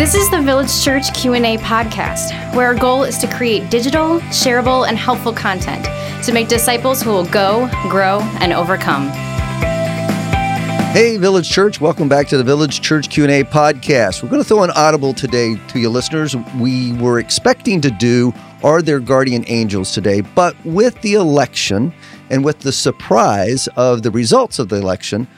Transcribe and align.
This 0.00 0.14
is 0.14 0.30
the 0.30 0.40
Village 0.40 0.82
Church 0.82 1.12
Q&A 1.12 1.58
podcast, 1.58 2.54
where 2.54 2.68
our 2.68 2.74
goal 2.74 3.04
is 3.04 3.18
to 3.18 3.26
create 3.26 3.68
digital, 3.68 4.18
shareable, 4.30 4.88
and 4.88 4.96
helpful 4.96 5.30
content 5.30 5.84
to 6.24 6.32
make 6.32 6.48
disciples 6.48 7.02
who 7.02 7.10
will 7.10 7.26
go, 7.26 7.68
grow, 7.90 8.20
and 8.40 8.54
overcome. 8.54 9.10
Hey, 10.94 11.18
Village 11.18 11.50
Church, 11.50 11.82
welcome 11.82 12.08
back 12.08 12.28
to 12.28 12.38
the 12.38 12.42
Village 12.42 12.80
Church 12.80 13.10
Q&A 13.10 13.44
podcast. 13.44 14.22
We're 14.22 14.30
going 14.30 14.40
to 14.42 14.48
throw 14.48 14.62
an 14.62 14.70
audible 14.70 15.12
today 15.12 15.56
to 15.68 15.78
you 15.78 15.90
listeners. 15.90 16.34
We 16.58 16.94
were 16.94 17.18
expecting 17.18 17.82
to 17.82 17.90
do 17.90 18.32
Are 18.64 18.80
There 18.80 19.00
Guardian 19.00 19.44
Angels 19.48 19.92
today, 19.92 20.22
but 20.22 20.56
with 20.64 20.98
the 21.02 21.12
election 21.12 21.92
and 22.30 22.42
with 22.42 22.60
the 22.60 22.72
surprise 22.72 23.68
of 23.76 24.02
the 24.02 24.10
results 24.10 24.58
of 24.58 24.70
the 24.70 24.76
election, 24.76 25.28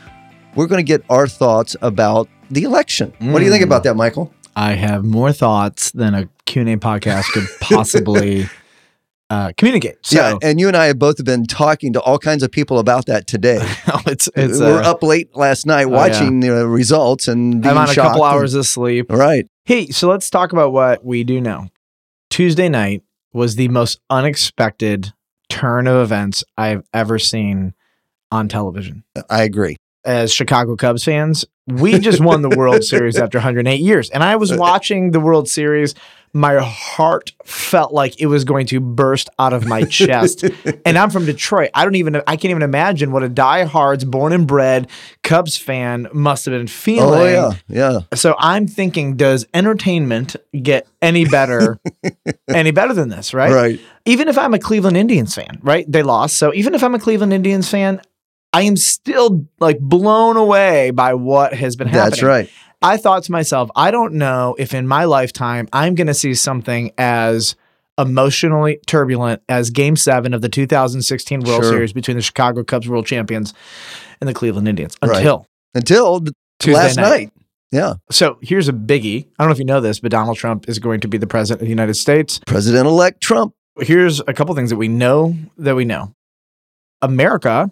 we're 0.54 0.68
going 0.68 0.78
to 0.78 0.88
get 0.88 1.04
our 1.10 1.26
thoughts 1.26 1.74
about 1.82 2.28
the 2.52 2.62
election. 2.62 3.12
What 3.18 3.40
do 3.40 3.44
you 3.44 3.50
think 3.50 3.64
hmm. 3.64 3.68
about 3.68 3.82
that, 3.82 3.96
Michael? 3.96 4.32
I 4.56 4.72
have 4.72 5.04
more 5.04 5.32
thoughts 5.32 5.90
than 5.92 6.14
a 6.14 6.28
Q&A 6.46 6.76
podcast 6.76 7.32
could 7.32 7.46
possibly 7.60 8.46
uh, 9.30 9.52
communicate. 9.56 9.96
So 10.02 10.16
yeah, 10.16 10.36
and 10.42 10.60
you 10.60 10.68
and 10.68 10.76
I 10.76 10.86
have 10.86 10.98
both 10.98 11.24
been 11.24 11.46
talking 11.46 11.94
to 11.94 12.00
all 12.00 12.18
kinds 12.18 12.42
of 12.42 12.50
people 12.50 12.78
about 12.78 13.06
that 13.06 13.26
today. 13.26 13.58
it's 14.06 14.28
it's 14.36 14.60
We're 14.60 14.82
uh, 14.82 14.90
up 14.90 15.02
late 15.02 15.34
last 15.34 15.66
night 15.66 15.86
watching 15.86 16.40
the 16.40 16.66
results 16.68 17.28
and 17.28 17.66
I'm 17.66 17.78
on 17.78 17.88
a 17.88 17.94
couple 17.94 18.24
and- 18.24 18.34
hours 18.34 18.54
of 18.54 18.66
sleep. 18.66 19.10
Right. 19.10 19.48
Hey, 19.64 19.86
so 19.88 20.08
let's 20.08 20.28
talk 20.28 20.52
about 20.52 20.72
what 20.72 21.04
we 21.04 21.24
do 21.24 21.40
know. 21.40 21.68
Tuesday 22.30 22.68
night 22.68 23.02
was 23.32 23.56
the 23.56 23.68
most 23.68 24.00
unexpected 24.10 25.12
turn 25.48 25.86
of 25.86 26.02
events 26.02 26.44
I've 26.56 26.82
ever 26.92 27.18
seen 27.18 27.74
on 28.30 28.48
television. 28.48 29.04
I 29.30 29.42
agree. 29.42 29.76
As 30.04 30.32
Chicago 30.32 30.74
Cubs 30.76 31.04
fans, 31.04 31.44
we 31.68 31.98
just 31.98 32.20
won 32.20 32.42
the 32.42 32.48
World 32.50 32.82
Series 32.92 33.16
after 33.16 33.38
108 33.38 33.80
years. 33.80 34.10
And 34.10 34.22
I 34.22 34.36
was 34.36 34.52
watching 34.52 35.12
the 35.12 35.20
World 35.20 35.48
Series. 35.48 35.94
My 36.34 36.56
heart 36.56 37.32
felt 37.44 37.92
like 37.92 38.18
it 38.18 38.26
was 38.26 38.44
going 38.44 38.66
to 38.68 38.80
burst 38.80 39.28
out 39.38 39.52
of 39.52 39.66
my 39.66 39.84
chest. 39.98 40.44
and 40.86 40.96
I'm 40.98 41.10
from 41.10 41.26
Detroit. 41.26 41.70
I 41.74 41.84
don't 41.84 41.94
even 41.94 42.16
I 42.16 42.36
can't 42.36 42.46
even 42.46 42.62
imagine 42.62 43.12
what 43.12 43.22
a 43.22 43.28
diehards 43.28 44.04
born 44.04 44.32
and 44.32 44.46
bred 44.46 44.88
Cubs 45.22 45.56
fan 45.58 46.08
must 46.12 46.46
have 46.46 46.52
been 46.52 46.66
feeling. 46.66 47.20
Oh 47.20 47.26
yeah, 47.26 47.52
yeah. 47.68 48.00
So 48.14 48.34
I'm 48.38 48.66
thinking, 48.66 49.16
does 49.16 49.46
entertainment 49.52 50.34
get 50.58 50.88
any 51.02 51.26
better, 51.26 51.78
any 52.48 52.70
better 52.70 52.94
than 52.94 53.10
this, 53.10 53.34
right? 53.34 53.52
Right. 53.52 53.80
Even 54.06 54.28
if 54.28 54.38
I'm 54.38 54.54
a 54.54 54.58
Cleveland 54.58 54.96
Indians 54.96 55.34
fan, 55.34 55.60
right? 55.62 55.84
They 55.86 56.02
lost. 56.02 56.38
So 56.38 56.52
even 56.54 56.74
if 56.74 56.82
I'm 56.82 56.94
a 56.94 56.98
Cleveland 56.98 57.34
Indians 57.34 57.68
fan, 57.68 58.00
I 58.52 58.62
am 58.62 58.76
still 58.76 59.46
like 59.60 59.78
blown 59.80 60.36
away 60.36 60.90
by 60.90 61.14
what 61.14 61.54
has 61.54 61.76
been 61.76 61.88
happening. 61.88 62.10
That's 62.10 62.22
right. 62.22 62.50
I 62.82 62.96
thought 62.96 63.22
to 63.24 63.32
myself, 63.32 63.70
I 63.76 63.90
don't 63.90 64.14
know 64.14 64.56
if 64.58 64.74
in 64.74 64.86
my 64.86 65.04
lifetime 65.04 65.68
I'm 65.72 65.94
going 65.94 66.08
to 66.08 66.14
see 66.14 66.34
something 66.34 66.92
as 66.98 67.54
emotionally 67.98 68.78
turbulent 68.86 69.42
as 69.48 69.70
game 69.70 69.96
seven 69.96 70.34
of 70.34 70.40
the 70.42 70.48
2016 70.48 71.40
World 71.40 71.62
Sure. 71.62 71.72
Series 71.72 71.92
between 71.92 72.16
the 72.16 72.22
Chicago 72.22 72.64
Cubs 72.64 72.88
world 72.88 73.06
champions 73.06 73.54
and 74.20 74.28
the 74.28 74.34
Cleveland 74.34 74.66
Indians 74.66 74.96
Right. 75.02 75.18
until 75.18 75.46
Until 75.74 76.20
th- 76.20 76.32
Tuesday 76.58 76.82
last 76.82 76.96
night. 76.96 77.08
night. 77.10 77.32
Yeah. 77.70 77.94
So 78.10 78.38
here's 78.42 78.68
a 78.68 78.72
biggie. 78.72 79.26
I 79.38 79.44
don't 79.44 79.48
know 79.48 79.52
if 79.52 79.58
you 79.58 79.64
know 79.64 79.80
this, 79.80 80.00
but 80.00 80.10
Donald 80.10 80.36
Trump 80.36 80.68
is 80.68 80.78
going 80.78 81.00
to 81.00 81.08
be 81.08 81.16
the 81.18 81.26
president 81.26 81.62
of 81.62 81.66
the 81.66 81.70
United 81.70 81.94
States. 81.94 82.40
President 82.46 82.86
elect 82.86 83.20
Trump. 83.22 83.54
Here's 83.80 84.20
a 84.20 84.32
couple 84.34 84.54
things 84.54 84.70
that 84.70 84.76
we 84.76 84.88
know 84.88 85.34
that 85.58 85.74
we 85.76 85.84
know. 85.84 86.12
America 87.00 87.70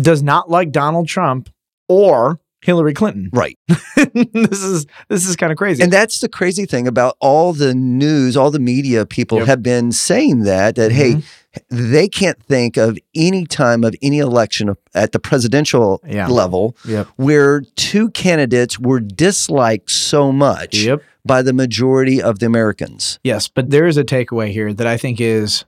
does 0.00 0.22
not 0.22 0.48
like 0.50 0.70
Donald 0.72 1.08
Trump 1.08 1.48
or 1.88 2.40
Hillary 2.62 2.94
Clinton. 2.94 3.28
Right. 3.32 3.58
this 3.96 4.62
is 4.62 4.86
this 5.08 5.26
is 5.26 5.36
kind 5.36 5.50
of 5.52 5.58
crazy. 5.58 5.82
And 5.82 5.92
that's 5.92 6.20
the 6.20 6.28
crazy 6.28 6.64
thing 6.66 6.86
about 6.86 7.16
all 7.20 7.52
the 7.52 7.74
news, 7.74 8.36
all 8.36 8.50
the 8.50 8.58
media 8.60 9.04
people 9.06 9.38
Yep. 9.38 9.46
have 9.48 9.62
been 9.62 9.90
saying 9.92 10.44
that, 10.44 10.76
that, 10.76 10.92
hey, 10.92 11.14
Mhm. 11.14 11.22
they 11.70 12.08
can't 12.08 12.40
think 12.42 12.76
of 12.76 12.98
any 13.14 13.44
time 13.46 13.84
of 13.84 13.94
any 14.00 14.18
election 14.18 14.74
at 14.94 15.12
the 15.12 15.18
presidential 15.18 16.00
Yeah. 16.08 16.28
level 16.28 16.76
Yep. 16.86 17.08
where 17.16 17.62
two 17.76 18.10
candidates 18.10 18.78
were 18.78 19.00
disliked 19.00 19.90
so 19.90 20.30
much 20.32 20.76
Yep. 20.84 21.02
by 21.26 21.42
the 21.42 21.52
majority 21.52 22.22
of 22.22 22.38
the 22.38 22.46
Americans. 22.46 23.18
Yes, 23.24 23.48
but 23.48 23.70
there 23.70 23.86
is 23.86 23.96
a 23.96 24.04
takeaway 24.04 24.52
here 24.52 24.72
that 24.72 24.86
I 24.86 24.96
think 24.96 25.20
is 25.20 25.64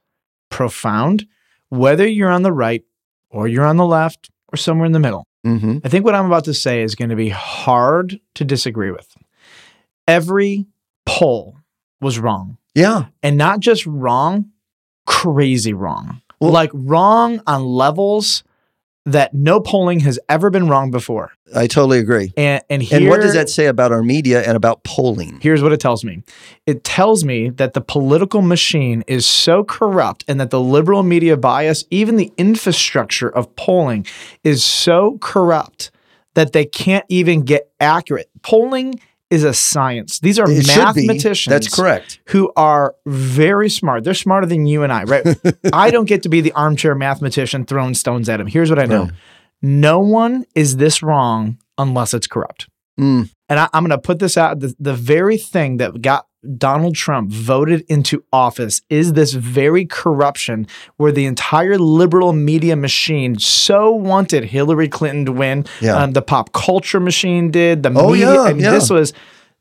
profound. 0.51 1.27
Whether 1.71 2.07
you're 2.07 2.31
on 2.31 2.43
the 2.43 2.53
right 2.53 2.83
or 3.35 3.49
you're 3.49 3.65
on 3.67 3.77
the 3.77 3.85
left 3.87 4.31
or 4.53 4.57
somewhere 4.57 4.87
in 4.87 4.93
the 4.93 5.01
middle, 5.01 5.27
hmm 5.45 5.79
I 5.85 5.89
think 5.89 6.05
what 6.05 6.15
I'm 6.15 6.27
about 6.27 6.45
to 6.45 6.55
say 6.55 6.83
is 6.83 6.95
going 6.95 7.11
to 7.11 7.17
be 7.17 7.29
hard 7.29 8.19
to 8.37 8.45
disagree 8.45 8.91
with. 8.91 9.15
Every 10.07 10.67
poll 11.07 11.57
was 12.01 12.19
wrong, 12.19 12.59
Yeah. 12.75 13.07
and 13.23 13.37
not 13.37 13.61
just 13.61 13.87
wrong, 13.87 14.51
crazy 15.07 15.73
wrong. 15.73 16.21
Well- 16.41 16.53
like 16.53 16.71
wrong 16.75 17.41
on 17.47 17.65
levels 17.65 18.45
that 19.07 19.35
no 19.35 19.61
polling 19.61 20.01
has 20.01 20.19
ever 20.29 20.51
been 20.51 20.69
wrong 20.69 20.91
before. 20.91 21.33
I 21.55 21.67
totally 21.67 21.99
agree. 21.99 22.33
And 22.37 22.63
and 22.71 22.83
here, 22.83 22.99
And 22.99 23.09
what 23.09 23.21
does 23.21 23.35
that 23.35 23.51
say 23.51 23.67
about 23.67 23.93
our 23.93 24.03
media 24.03 24.43
and 24.43 24.57
about 24.57 24.83
polling? 24.83 25.39
Here's 25.43 25.63
what 25.63 25.73
it 25.73 25.81
tells 25.81 26.05
me. 26.05 26.23
It 26.67 26.85
tells 26.85 27.25
me 27.25 27.51
that 27.51 27.75
the 27.75 27.81
political 27.81 28.41
machine 28.41 29.05
is 29.07 29.27
so 29.27 29.63
corrupt 29.63 30.25
and 30.27 30.41
that 30.41 30.51
the 30.51 30.61
liberal 30.61 31.03
media 31.03 31.37
bias, 31.37 31.85
even 31.91 32.17
the 32.17 32.33
infrastructure 32.39 33.29
of 33.29 33.55
polling, 33.57 34.07
is 34.43 34.65
so 34.65 35.19
corrupt 35.21 35.91
that 36.35 36.53
they 36.53 36.65
can't 36.65 37.05
even 37.09 37.43
get 37.43 37.71
accurate. 37.81 38.31
Polling 38.43 39.01
is 39.35 39.45
a 39.45 39.53
science. 39.53 40.21
These 40.21 40.39
are 40.39 40.51
It 40.51 40.67
mathematicians 40.67 41.51
That's 41.53 41.75
correct. 41.75 42.21
who 42.29 42.53
are 42.57 42.95
very 43.07 43.69
smart. 43.69 44.05
They're 44.05 44.15
smarter 44.15 44.47
than 44.47 44.67
you 44.67 44.83
and 44.83 44.93
I, 44.93 45.05
right? 45.05 45.27
I 45.73 45.91
don't 45.91 46.07
get 46.07 46.23
to 46.23 46.29
be 46.29 46.41
the 46.41 46.53
armchair 46.53 46.95
mathematician 46.95 47.65
throwing 47.67 47.95
stones 47.95 48.29
at 48.29 48.41
him. 48.41 48.47
Here's 48.47 48.71
what 48.71 48.79
I 48.79 48.85
know. 48.87 49.03
Right. 49.05 49.13
No 49.63 50.01
one 50.01 50.45
is 50.55 50.77
this 50.77 51.03
wrong 51.03 51.59
unless 51.79 52.15
it's 52.15 52.27
corrupt 52.27 52.69
Mm, 52.99 53.29
and 53.49 53.59
I, 53.59 53.69
I'm 53.73 53.83
going 53.83 53.91
to 53.91 53.99
put 53.99 54.21
this 54.21 54.37
out 54.37 54.61
the, 54.61 54.73
the 54.79 54.95
very 54.95 55.37
thing 55.37 55.79
that 55.79 56.01
got 56.01 56.27
Donald 56.59 56.95
Trump 56.95 57.31
voted 57.31 57.85
into 57.89 58.25
office 58.33 58.83
is 58.89 59.13
this 59.15 59.33
very 59.33 59.85
corruption 59.85 60.67
where 60.97 61.13
the 61.13 61.27
entire 61.27 61.79
liberal 61.79 62.33
media 62.33 62.77
machine 62.77 63.39
so 63.39 63.91
wanted 63.93 64.45
Hillary 64.45 64.89
Clinton 64.89 65.25
to 65.27 65.33
win. 65.33 65.65
Yeah. 65.81 65.97
Um, 65.97 66.13
the 66.13 66.23
pop 66.23 66.53
culture 66.53 67.01
machine 67.01 67.51
did. 67.51 67.83
The 67.83 67.93
Oh, 67.95 68.11
media. 68.13 68.35
yeah, 68.35 68.41
I 68.43 68.53
mean, 68.53 68.63
yeah. 68.63 68.71
this 68.73 68.91
was 68.91 69.13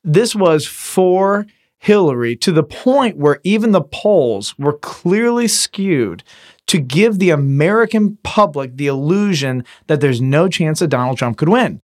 this 0.04 0.36
was 0.36 0.66
for 0.68 1.46
Hillary 1.80 2.36
to 2.38 2.52
the 2.52 2.64
point 2.64 3.18
where 3.18 3.40
even 3.44 3.72
the 3.72 3.82
polls 3.82 4.58
were 4.58 4.74
clearly 4.78 5.48
skewed 5.48 6.24
to 6.68 6.80
give 6.80 7.20
the 7.20 7.30
American 7.30 8.18
public 8.24 8.78
the 8.78 8.88
illusion 8.88 9.66
that 9.88 10.00
there's 10.00 10.22
no 10.22 10.48
chance 10.48 10.80
that 10.80 10.88
Donald 10.88 11.18
Trump 11.18 11.38
could 11.38 11.50
win. 11.50 11.82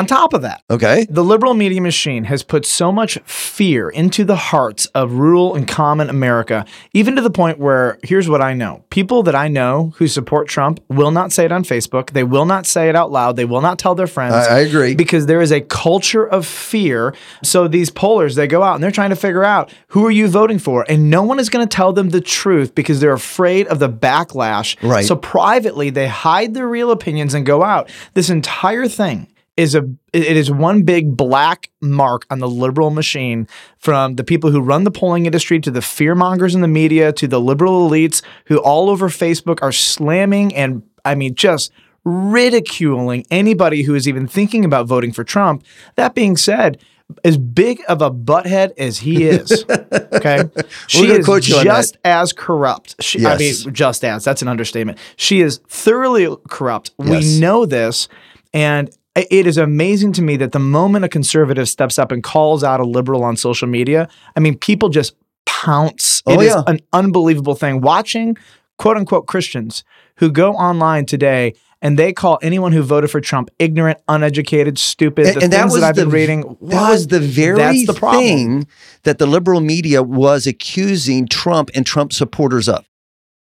On 0.00 0.06
top 0.06 0.32
of 0.32 0.40
that, 0.40 0.62
okay. 0.70 1.06
the 1.10 1.22
liberal 1.22 1.52
media 1.52 1.82
machine 1.82 2.24
has 2.24 2.42
put 2.42 2.64
so 2.64 2.90
much 2.90 3.18
fear 3.26 3.90
into 3.90 4.24
the 4.24 4.34
hearts 4.34 4.86
of 4.94 5.12
rural 5.12 5.54
and 5.54 5.68
common 5.68 6.08
America, 6.08 6.64
even 6.94 7.16
to 7.16 7.20
the 7.20 7.28
point 7.28 7.58
where 7.58 7.98
here's 8.02 8.26
what 8.26 8.40
I 8.40 8.54
know 8.54 8.82
people 8.88 9.22
that 9.24 9.34
I 9.34 9.48
know 9.48 9.92
who 9.96 10.08
support 10.08 10.48
Trump 10.48 10.80
will 10.88 11.10
not 11.10 11.32
say 11.32 11.44
it 11.44 11.52
on 11.52 11.64
Facebook. 11.64 12.12
They 12.12 12.24
will 12.24 12.46
not 12.46 12.64
say 12.64 12.88
it 12.88 12.96
out 12.96 13.12
loud. 13.12 13.36
They 13.36 13.44
will 13.44 13.60
not 13.60 13.78
tell 13.78 13.94
their 13.94 14.06
friends. 14.06 14.32
I, 14.32 14.56
I 14.56 14.58
agree. 14.60 14.94
because 14.94 15.26
there 15.26 15.42
is 15.42 15.52
a 15.52 15.60
culture 15.60 16.26
of 16.26 16.46
fear. 16.46 17.14
So 17.44 17.68
these 17.68 17.90
pollers, 17.90 18.36
they 18.36 18.46
go 18.46 18.62
out 18.62 18.76
and 18.76 18.82
they're 18.82 18.90
trying 18.90 19.10
to 19.10 19.16
figure 19.16 19.44
out 19.44 19.70
who 19.88 20.06
are 20.06 20.10
you 20.10 20.28
voting 20.28 20.58
for, 20.58 20.86
and 20.88 21.10
no 21.10 21.24
one 21.24 21.38
is 21.38 21.50
going 21.50 21.68
to 21.68 21.76
tell 21.76 21.92
them 21.92 22.08
the 22.08 22.22
truth 22.22 22.74
because 22.74 23.00
they're 23.00 23.12
afraid 23.12 23.66
of 23.66 23.80
the 23.80 23.90
backlash. 23.90 24.82
Right. 24.82 25.04
So 25.04 25.14
privately, 25.14 25.90
they 25.90 26.08
hide 26.08 26.54
their 26.54 26.66
real 26.66 26.90
opinions 26.90 27.34
and 27.34 27.44
go 27.44 27.62
out. 27.62 27.90
This 28.14 28.30
entire 28.30 28.88
thing 28.88 29.26
is 29.60 29.74
a 29.74 29.82
it 30.12 30.36
is 30.36 30.50
one 30.50 30.82
big 30.82 31.16
black 31.16 31.70
mark 31.80 32.26
on 32.30 32.38
the 32.40 32.48
liberal 32.48 32.90
machine 32.90 33.46
from 33.78 34.16
the 34.16 34.24
people 34.24 34.50
who 34.50 34.60
run 34.60 34.84
the 34.84 34.90
polling 34.90 35.26
industry 35.26 35.60
to 35.60 35.70
the 35.70 35.82
fear 35.82 36.14
mongers 36.14 36.54
in 36.54 36.60
the 36.62 36.68
media 36.82 37.12
to 37.12 37.26
the 37.28 37.40
liberal 37.40 37.88
elites 37.88 38.22
who 38.46 38.56
all 38.58 38.88
over 38.90 39.08
Facebook 39.08 39.58
are 39.62 39.72
slamming 39.72 40.54
and 40.54 40.82
I 41.04 41.14
mean 41.14 41.34
just 41.34 41.70
ridiculing 42.04 43.24
anybody 43.30 43.82
who 43.82 43.94
is 43.94 44.08
even 44.08 44.26
thinking 44.26 44.64
about 44.64 44.86
voting 44.86 45.12
for 45.12 45.24
Trump. 45.24 45.64
That 45.96 46.14
being 46.14 46.36
said, 46.36 46.80
as 47.24 47.36
big 47.36 47.82
of 47.88 48.00
a 48.02 48.10
butthead 48.10 48.72
as 48.78 48.98
he 49.00 49.24
is, 49.24 49.64
okay, 50.14 50.44
she 50.86 51.06
is 51.10 51.26
just 51.46 51.98
as 52.04 52.32
corrupt. 52.32 52.96
She, 53.02 53.24
I 53.26 53.36
Yes. 53.36 53.64
mean, 53.66 53.74
just 53.74 54.04
as 54.04 54.24
that's 54.24 54.42
an 54.42 54.48
understatement. 54.48 54.98
She 55.16 55.40
is 55.40 55.60
thoroughly 55.68 56.28
corrupt. 56.48 56.92
Yes. 57.02 57.24
We 57.24 57.40
know 57.40 57.66
this, 57.66 58.08
and 58.54 58.88
i- 58.88 58.92
it 59.30 59.46
is 59.46 59.56
amazing 59.56 60.12
to 60.14 60.22
me 60.22 60.36
that 60.36 60.52
the 60.52 60.58
moment 60.58 61.04
a 61.04 61.08
conservative 61.08 61.68
steps 61.68 61.98
up 61.98 62.12
and 62.12 62.22
calls 62.22 62.62
out 62.62 62.80
a 62.80 62.84
liberal 62.84 63.24
on 63.24 63.36
social 63.36 63.68
media, 63.68 64.08
I 64.36 64.40
mean, 64.40 64.56
people 64.58 64.88
just 64.88 65.14
pounce. 65.46 66.22
Oh, 66.26 66.34
It 66.34 66.46
is 66.46 66.54
yeah. 66.54 66.62
an 66.66 66.80
unbelievable 66.92 67.54
thing. 67.54 67.80
Watching 67.80 68.36
quote 68.78 68.96
unquote 68.96 69.26
Christians 69.26 69.84
who 70.16 70.30
go 70.30 70.52
online 70.54 71.06
today 71.06 71.54
and 71.82 71.98
they 71.98 72.12
call 72.12 72.38
anyone 72.42 72.72
who 72.72 72.82
voted 72.82 73.10
for 73.10 73.20
Trump 73.20 73.50
ignorant, 73.58 73.98
uneducated, 74.08 74.78
stupid. 74.78 75.26
And, 75.26 75.36
the 75.36 75.44
and 75.44 75.52
that 75.52 75.64
was 75.64 75.80
that 75.80 75.84
I've 75.84 75.96
the, 75.96 76.02
been 76.02 76.10
reading. 76.10 76.56
That 76.62 76.90
was 76.90 77.06
the 77.06 77.20
very 77.20 77.56
That's 77.56 77.86
the 77.86 77.94
problem. 77.94 78.22
thing 78.22 78.66
that 79.04 79.18
the 79.18 79.26
liberal 79.26 79.60
media 79.60 80.02
was 80.02 80.46
accusing 80.46 81.26
Trump 81.26 81.70
and 81.74 81.86
Trump 81.86 82.12
supporters 82.12 82.68
of. 82.68 82.86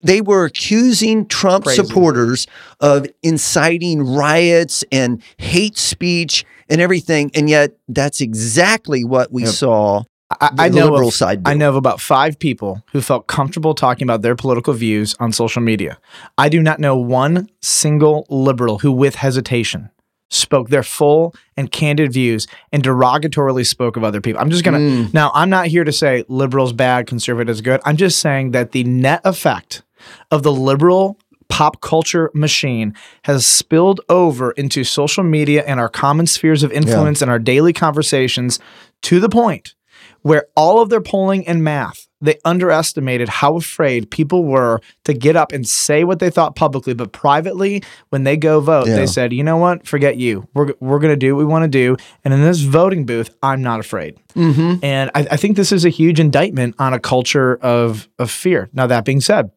They 0.02 0.20
were 0.20 0.44
accusing 0.44 1.26
Trump 1.26 1.64
Crazy. 1.64 1.82
supporters 1.82 2.46
of 2.81 3.06
inciting 3.22 4.02
riots 4.02 4.84
and 4.93 5.22
hate 5.38 5.76
speech 5.78 6.44
and 6.69 6.81
everything, 6.81 7.31
and 7.34 7.48
yet 7.48 7.72
that's 7.88 8.20
exactly 8.20 9.04
what 9.04 9.32
we 9.32 9.43
Yep. 9.44 9.52
saw. 9.52 10.02
I, 10.40 10.50
I 10.58 10.69
know 10.70 10.87
liberal 10.87 11.08
of, 11.08 11.14
side 11.14 11.44
do. 11.44 11.50
I 11.50 11.54
know 11.54 11.69
of 11.69 11.76
about 11.76 12.00
five 12.00 12.37
people 12.40 12.82
who 12.93 13.00
felt 13.00 13.28
comfortable 13.28 13.75
talking 13.76 14.04
about 14.04 14.22
their 14.22 14.34
political 14.34 14.75
views 14.75 15.14
on 15.20 15.31
social 15.32 15.62
media. 15.62 15.98
I 16.37 16.48
do 16.48 16.60
not 16.60 16.81
know 16.81 16.96
one 16.96 17.48
single 17.62 18.26
liberal 18.28 18.81
who, 18.81 18.90
with 18.90 19.14
hesitation, 19.14 19.88
spoke 20.28 20.69
their 20.69 20.82
full 20.82 21.32
and 21.56 21.70
candid 21.70 22.12
views 22.12 22.48
and 22.72 22.82
derogatorily 22.82 23.64
spoke 23.64 23.96
of 23.96 24.02
other 24.02 24.20
people. 24.20 24.40
I'm 24.40 24.50
just 24.50 24.64
gonna 24.64 24.81
Mm. 24.81 25.14
now. 25.14 25.31
I'm 25.32 25.48
not 25.48 25.69
here 25.69 25.84
to 25.84 25.93
say 25.93 26.25
liberals 26.28 26.72
bad, 26.72 27.06
conservatives 27.06 27.60
good. 27.60 27.81
I'm 27.84 27.96
just 27.96 28.19
saying 28.19 28.50
that 28.50 28.72
the 28.72 28.82
net 28.82 29.20
effect 29.25 29.82
of 30.31 30.43
the 30.43 30.52
liberal 30.52 31.19
pop 31.48 31.81
culture 31.81 32.31
machine 32.34 32.93
has 33.22 33.46
spilled 33.46 34.00
over 34.08 34.50
into 34.52 34.82
social 34.82 35.22
media 35.22 35.62
and 35.66 35.78
our 35.78 35.88
common 35.88 36.26
spheres 36.26 36.62
of 36.62 36.72
influence 36.72 37.22
and 37.22 37.31
our 37.31 37.38
daily 37.38 37.72
conversations 37.72 38.58
to 39.02 39.20
the 39.20 39.28
point 39.28 39.75
where 40.22 40.46
all 40.56 40.81
of 40.81 40.88
their 40.90 41.00
polling 41.00 41.46
and 41.46 41.62
math, 41.62 42.08
they 42.20 42.37
underestimated 42.44 43.28
how 43.28 43.56
afraid 43.56 44.10
people 44.10 44.43
were 44.44 44.81
to 45.04 45.14
get 45.14 45.37
up 45.37 45.52
and 45.52 45.69
say 45.69 46.02
what 46.02 46.19
they 46.19 46.31
thought 46.31 46.56
publicly, 46.56 46.94
but 46.94 47.12
privately, 47.12 47.81
when 48.08 48.25
they 48.25 48.37
go 48.37 48.58
vote, 48.58 48.88
Yeah. 48.88 48.96
they 48.96 49.06
said, 49.06 49.32
"You 49.32 49.44
know 49.44 49.56
what? 49.56 49.87
Forget 49.87 50.16
you. 50.16 50.48
We're 50.52 50.72
we're 50.81 50.98
going 50.98 51.12
to 51.12 51.16
do 51.16 51.37
what 51.37 51.40
we 51.40 51.44
want 51.46 51.62
to 51.62 51.69
do." 51.69 51.96
And 52.25 52.34
in 52.34 52.43
this 52.43 52.60
voting 52.60 53.06
booth, 53.06 53.31
I'm 53.40 53.62
not 53.62 53.78
afraid. 53.78 54.16
Mm-hmm. 54.34 54.84
And 54.84 55.10
I, 55.14 55.28
I 55.32 55.37
think 55.37 55.56
this 55.56 55.70
is 55.70 55.84
a 55.84 55.90
huge 55.90 56.19
indictment 56.19 56.75
on 56.81 56.93
a 56.93 56.98
culture 56.98 57.56
of 57.62 58.08
of 58.19 58.31
fear. 58.31 58.69
Now 58.72 58.88
that 58.88 59.04
being 59.04 59.20
said, 59.20 59.50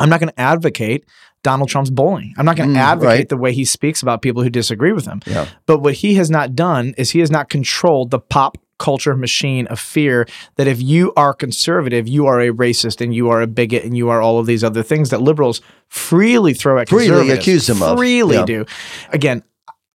I'm 0.00 0.08
not 0.08 0.18
going 0.20 0.32
to 0.32 0.40
advocate 0.40 1.04
Donald 1.42 1.68
Trump's 1.68 1.90
bullying. 1.90 2.34
I'm 2.36 2.44
not 2.44 2.56
going 2.56 2.70
to 2.70 2.74
Mm, 2.74 2.82
advocate 2.82 3.08
right. 3.18 3.28
the 3.28 3.36
way 3.36 3.52
he 3.52 3.64
speaks 3.64 4.02
about 4.02 4.20
people 4.22 4.42
who 4.42 4.50
disagree 4.50 4.92
with 4.92 5.06
him. 5.06 5.20
Yeah. 5.26 5.46
But 5.66 5.78
what 5.80 5.94
he 5.94 6.14
has 6.14 6.30
not 6.30 6.54
done 6.56 6.94
is 6.98 7.10
he 7.10 7.20
has 7.20 7.30
not 7.30 7.48
controlled 7.48 8.10
the 8.10 8.18
pop 8.18 8.58
culture 8.78 9.14
machine 9.14 9.66
of 9.68 9.78
fear 9.78 10.26
that 10.56 10.66
if 10.66 10.80
you 10.82 11.12
are 11.14 11.32
conservative, 11.34 12.08
you 12.08 12.26
are 12.26 12.40
a 12.40 12.50
racist 12.50 13.00
and 13.02 13.14
you 13.14 13.28
are 13.28 13.42
a 13.42 13.46
bigot 13.46 13.84
and 13.84 13.94
you 13.96 14.08
are 14.08 14.20
all 14.22 14.38
of 14.38 14.46
these 14.46 14.64
other 14.64 14.82
things 14.82 15.10
that 15.10 15.20
liberals 15.20 15.60
freely 15.88 16.54
throw 16.54 16.78
at 16.78 16.88
Freely 16.88 17.06
conservatives. 17.08 17.28
Freely 17.28 17.38
accuse 17.38 17.66
them 17.66 17.82
of. 17.82 17.98
Freely 17.98 18.36
Yeah. 18.36 18.44
do. 18.46 18.64
Again, 19.12 19.42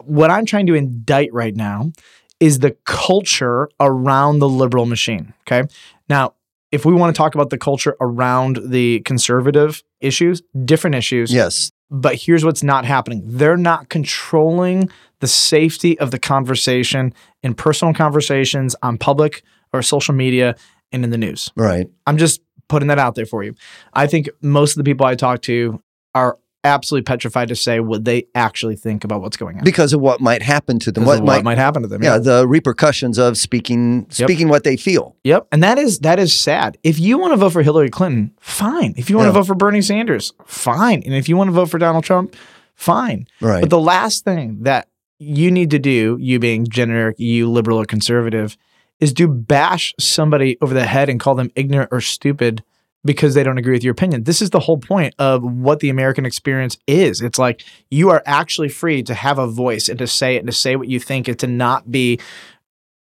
what 0.04 0.30
I'm 0.30 0.46
trying 0.46 0.68
to 0.68 0.76
indict 0.76 1.34
right 1.34 1.56
now 1.56 1.92
is 2.40 2.60
the 2.60 2.76
culture 2.86 3.70
around 3.80 4.38
the 4.40 4.50
liberal 4.50 4.86
machine. 4.86 5.34
Okay. 5.48 5.68
Now, 6.10 6.34
if 6.72 6.86
we 6.86 6.94
want 6.94 7.16
to 7.16 7.18
talk 7.18 7.34
about 7.34 7.50
the 7.50 7.58
culture 7.58 7.96
around 8.02 8.60
the 8.66 9.00
conservative 9.00 9.82
issues, 10.06 10.42
different 10.66 10.96
issues, 10.96 11.34
Yes. 11.34 11.72
but 11.90 12.16
here's 12.16 12.46
what's 12.46 12.64
not 12.64 12.86
happening 12.86 13.22
they're 13.26 13.58
not 13.58 13.90
controlling 13.90 14.90
the 15.20 15.28
safety 15.28 15.98
of 16.00 16.12
the 16.12 16.20
conversation 16.20 17.14
in 17.44 17.54
personal 17.54 17.94
conversations 17.94 18.76
on 18.84 18.98
public 18.98 19.44
or 19.74 19.82
social 19.82 20.14
media 20.14 20.56
and 20.92 21.04
in 21.04 21.10
the 21.10 21.18
news. 21.18 21.52
Right. 21.56 21.88
I'm 22.06 22.18
just 22.18 22.42
putting 22.68 22.88
that 22.90 23.00
out 23.00 23.16
there 23.16 23.26
for 23.26 23.44
you. 23.44 23.56
I 23.94 24.08
think 24.08 24.30
most 24.42 24.72
of 24.74 24.78
the 24.78 24.84
people 24.84 25.06
I 25.06 25.16
talk 25.16 25.42
to 25.44 25.82
are 26.14 26.38
absolutely 26.66 27.04
petrified 27.04 27.48
to 27.50 27.56
say 27.56 27.80
what 27.80 28.04
they 28.04 28.26
actually 28.36 28.76
think 28.76 29.04
about 29.06 29.22
what's 29.22 29.38
going 29.38 29.58
on. 29.58 29.64
Because 29.64 29.94
of 29.94 30.02
what 30.02 30.20
might 30.20 30.42
happen 30.42 30.80
to 30.80 30.92
them. 30.92 31.06
What, 31.06 31.20
what 31.20 31.26
might, 31.26 31.44
might 31.44 31.58
happen 31.58 31.84
to 31.84 31.88
them. 31.88 32.04
yeah, 32.04 32.18
the 32.18 32.46
repercussions 32.48 33.18
of 33.18 33.38
speaking 33.38 34.08
Yep. 34.18 34.28
speaking 34.28 34.50
what 34.50 34.64
they 34.64 34.76
feel. 34.76 35.16
Yep. 35.24 35.48
And 35.52 35.64
that 35.64 35.78
is 35.78 36.00
that 36.00 36.20
is 36.20 36.38
sad. 36.38 36.78
If 36.84 37.00
you 37.00 37.18
want 37.18 37.34
to 37.34 37.38
vote 37.38 37.52
for 37.54 37.62
Hillary 37.62 37.90
Clinton, 37.90 38.32
fine. 38.42 38.94
If 38.98 39.10
you 39.10 39.16
want 39.16 39.28
Yeah. 39.28 39.34
to 39.34 39.40
vote 39.40 39.48
for 39.48 39.56
Bernie 39.56 39.82
Sanders, 39.82 40.34
fine. 40.46 41.02
And 41.06 41.14
if 41.14 41.30
you 41.30 41.38
want 41.38 41.48
to 41.50 41.52
vote 41.54 41.70
for 41.70 41.78
Donald 41.78 42.04
Trump, 42.04 42.36
fine. 42.74 43.28
Right. 43.40 43.62
But 43.62 43.70
the 43.70 43.80
last 43.80 44.24
thing 44.26 44.64
that 44.64 44.88
you 45.20 45.50
need 45.52 45.70
to 45.72 45.80
do, 45.80 46.18
you 46.20 46.40
being 46.40 46.66
generic, 46.68 47.16
you 47.20 47.50
liberal 47.50 47.80
or 47.80 47.86
conservative, 47.86 48.58
is 49.00 49.14
to 49.14 49.28
bash 49.28 49.94
somebody 50.00 50.58
over 50.62 50.74
the 50.74 50.86
head 50.86 51.10
and 51.10 51.20
call 51.20 51.36
them 51.36 51.52
ignorant 51.56 51.90
or 51.92 52.02
stupid 52.02 52.64
because 53.06 53.36
they 53.36 53.44
don't 53.44 53.58
agree 53.58 53.74
with 53.74 53.84
your 53.84 53.92
opinion. 53.92 54.24
This 54.24 54.42
is 54.42 54.50
the 54.50 54.60
whole 54.60 54.78
point 54.80 55.14
of 55.20 55.44
what 55.44 55.80
the 55.80 55.90
American 55.90 56.26
experience 56.26 56.78
is. 56.88 57.22
It's 57.22 57.38
like 57.40 57.64
you 57.92 58.10
are 58.10 58.24
actually 58.26 58.70
free 58.70 59.04
to 59.04 59.14
have 59.14 59.38
a 59.38 59.48
voice 59.48 59.88
and 59.88 60.00
to 60.00 60.08
say 60.08 60.36
it 60.36 60.40
and 60.40 60.48
to 60.48 60.54
say 60.54 60.76
what 60.76 60.88
you 60.90 61.00
think 61.00 61.28
and 61.28 61.38
to 61.40 61.48
not 61.48 61.92
be 61.92 62.20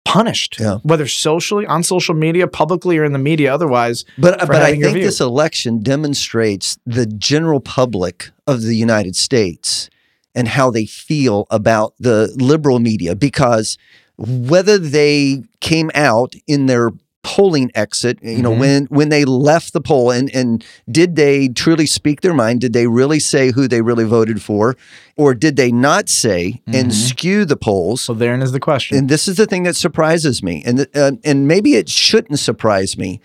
punished, 0.03 0.59
Yeah. 0.59 0.79
whether 0.83 1.07
socially, 1.07 1.65
on 1.67 1.83
social 1.83 2.15
media, 2.15 2.47
publicly, 2.47 2.97
or 2.97 3.03
in 3.03 3.13
the 3.13 3.19
media 3.19 3.53
otherwise. 3.53 4.03
But 4.17 4.39
but 4.39 4.55
I 4.55 4.71
think 4.71 4.95
this 4.95 5.21
election 5.21 5.81
demonstrates 5.81 6.77
the 6.85 7.05
general 7.05 7.59
public 7.59 8.31
of 8.47 8.63
the 8.63 8.75
United 8.75 9.15
States 9.15 9.89
and 10.33 10.47
how 10.47 10.71
they 10.71 10.85
feel 10.85 11.45
about 11.51 11.93
the 11.99 12.33
liberal 12.35 12.79
media 12.79 13.15
because 13.15 13.77
whether 14.17 14.77
they 14.77 15.43
came 15.59 15.91
out 15.93 16.33
in 16.47 16.65
their 16.65 16.91
polling 17.23 17.69
exit 17.75 18.17
you 18.23 18.41
know 18.41 18.51
Mhm. 18.51 18.59
when 18.59 18.85
when 18.85 19.09
they 19.09 19.25
left 19.25 19.73
the 19.73 19.81
poll 19.81 20.09
and 20.09 20.29
and 20.33 20.63
did 20.89 21.15
they 21.15 21.49
truly 21.49 21.85
speak 21.85 22.21
their 22.21 22.33
mind 22.33 22.61
did 22.61 22.73
they 22.73 22.87
really 22.87 23.19
say 23.19 23.51
who 23.51 23.67
they 23.67 23.81
really 23.81 24.03
voted 24.05 24.41
for 24.41 24.75
or 25.17 25.35
did 25.35 25.55
they 25.55 25.71
not 25.71 26.09
say 26.09 26.61
and 26.65 26.89
Mhm. 26.89 26.93
skew 26.93 27.45
the 27.45 27.55
polls 27.55 28.01
So 28.01 28.15
therein 28.15 28.41
is 28.41 28.51
the 28.53 28.59
question. 28.59 28.97
and 28.97 29.07
this 29.07 29.27
is 29.27 29.35
the 29.37 29.45
thing 29.45 29.63
that 29.63 29.75
surprises 29.75 30.41
me, 30.41 30.63
and 30.65 30.87
uh, 30.95 31.11
and 31.23 31.47
maybe 31.47 31.75
it 31.75 31.89
shouldn't 31.89 32.39
surprise 32.39 32.97
me. 32.97 33.19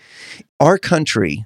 Our 0.59 0.77
country 0.77 1.45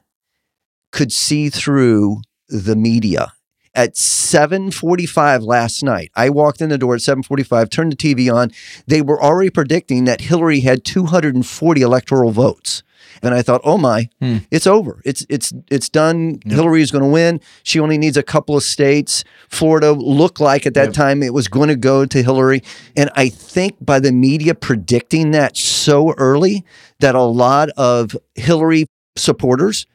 could 0.91 1.11
see 1.13 1.49
through 1.49 2.21
the 2.49 2.75
media. 2.75 3.31
At 3.73 3.95
7:45 3.95 5.43
last 5.43 5.81
night, 5.83 6.11
I 6.15 6.29
walked 6.29 6.61
in 6.61 6.69
the 6.69 6.77
door 6.77 6.95
at 6.95 7.01
7:45, 7.01 7.69
turned 7.69 7.91
the 7.91 7.95
TV 7.95 8.29
on. 8.29 8.51
They 8.87 9.01
were 9.01 9.21
already 9.21 9.49
predicting 9.49 10.03
that 10.05 10.21
Hillary 10.21 10.59
had 10.61 10.83
240 10.83 11.81
electoral 11.81 12.31
votes. 12.31 12.83
And 13.23 13.33
I 13.33 13.41
thought, 13.41 13.61
"Oh 13.63 13.77
my, 13.77 14.09
Hmm. 14.21 14.37
it's 14.51 14.65
over. 14.67 15.01
It's 15.05 15.25
it's 15.29 15.53
it's 15.69 15.89
done. 15.89 16.39
Hillary 16.45 16.81
is 16.81 16.91
going 16.91 17.03
to 17.03 17.09
win. 17.09 17.39
She 17.63 17.79
only 17.79 17.97
needs 17.97 18.17
a 18.17 18.23
couple 18.23 18.55
of 18.57 18.63
states. 18.63 19.23
Florida 19.49 19.91
looked 19.91 20.39
like 20.39 20.65
at 20.65 20.73
that 20.75 20.87
Yep. 20.87 20.93
time 20.93 21.23
it 21.23 21.33
was 21.33 21.47
going 21.47 21.69
to 21.69 21.75
go 21.75 22.05
to 22.05 22.23
Hillary. 22.23 22.61
And 22.95 23.09
I 23.15 23.29
think 23.29 23.75
by 23.81 23.99
the 23.99 24.11
media 24.11 24.53
predicting 24.55 25.31
that 25.31 25.55
so 25.57 26.13
early 26.17 26.63
that 26.99 27.15
a 27.15 27.21
lot 27.23 27.69
of 27.77 28.15
Hillary 28.35 28.85
supporters 29.17 29.85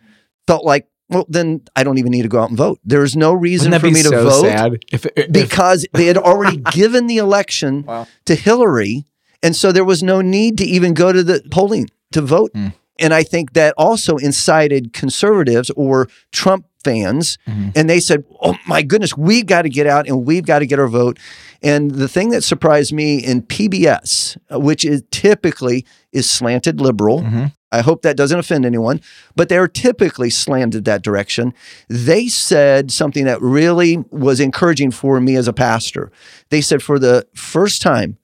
felt 0.47 0.65
like, 0.65 0.87
well, 1.09 1.25
then 1.29 1.61
I 1.77 1.85
don't 1.85 1.99
even 1.99 2.11
need 2.13 2.23
to 2.23 2.29
go 2.29 2.41
out 2.43 2.49
and 2.49 2.59
vote. 2.59 2.81
There's 2.85 3.17
no 3.17 3.33
reason 3.33 3.73
for 3.73 3.81
be 3.81 3.91
me 3.93 4.03
to 4.03 4.11
vote 4.11 4.43
sad? 4.43 4.85
If, 4.93 5.07
if, 5.17 5.31
because 5.33 5.87
they 5.93 6.07
had 6.07 6.17
already 6.19 6.57
given 6.73 7.07
the 7.07 7.19
election 7.19 7.85
Wow. 7.85 8.07
to 8.25 8.35
Hillary. 8.35 9.05
And 9.43 9.55
so 9.55 9.71
there 9.71 9.85
was 9.85 10.03
no 10.03 10.21
need 10.21 10.59
to 10.59 10.65
even 10.65 10.95
go 10.95 11.13
to 11.13 11.23
the 11.23 11.43
polling 11.51 11.89
to 12.13 12.21
vote. 12.23 12.51
Hmm. 12.55 12.69
And 12.99 13.13
I 13.13 13.23
think 13.23 13.53
that 13.53 13.75
also 13.77 14.17
incited 14.17 14.93
conservatives 14.95 15.71
or 15.77 16.09
Trump 16.33 16.65
fans. 16.83 17.37
Mhm. 17.47 17.73
And 17.77 17.91
they 17.91 18.01
said, 18.01 18.25
oh 18.43 18.57
my 18.67 18.81
goodness, 18.83 19.17
we've 19.17 19.45
got 19.47 19.63
to 19.63 19.69
get 19.69 19.87
out 19.87 20.09
and 20.09 20.25
we've 20.25 20.47
got 20.47 20.61
to 20.61 20.67
get 20.67 20.79
our 20.79 20.89
vote. 20.89 21.19
And 21.63 21.91
the 21.91 22.09
thing 22.09 22.31
that 22.31 22.43
surprised 22.43 22.93
me 22.95 23.19
in 23.19 23.43
PBS, 23.43 24.37
which 24.51 24.85
is 24.85 25.03
typically 25.11 25.85
is 26.13 26.29
slanted 26.31 26.81
liberal, 26.81 27.21
Mhm. 27.23 27.53
I 27.73 27.83
hope 27.83 28.03
that 28.03 28.17
doesn't 28.17 28.39
offend 28.39 28.65
anyone, 28.65 29.01
but 29.35 29.49
they're 29.49 29.67
typically 29.69 30.31
slanted 30.31 30.85
that 30.85 31.03
direction. 31.03 31.53
They 31.89 32.29
said 32.29 32.91
something 32.91 33.25
that 33.25 33.41
really 33.43 33.99
was 34.11 34.39
encouraging 34.41 34.93
for 34.93 35.21
me 35.21 35.35
as 35.37 35.49
a 35.49 35.53
pastor. 35.53 36.11
They 36.51 36.61
said, 36.61 36.83
for 36.83 36.99
the 36.99 37.27
first 37.35 37.83
time, 37.83 38.19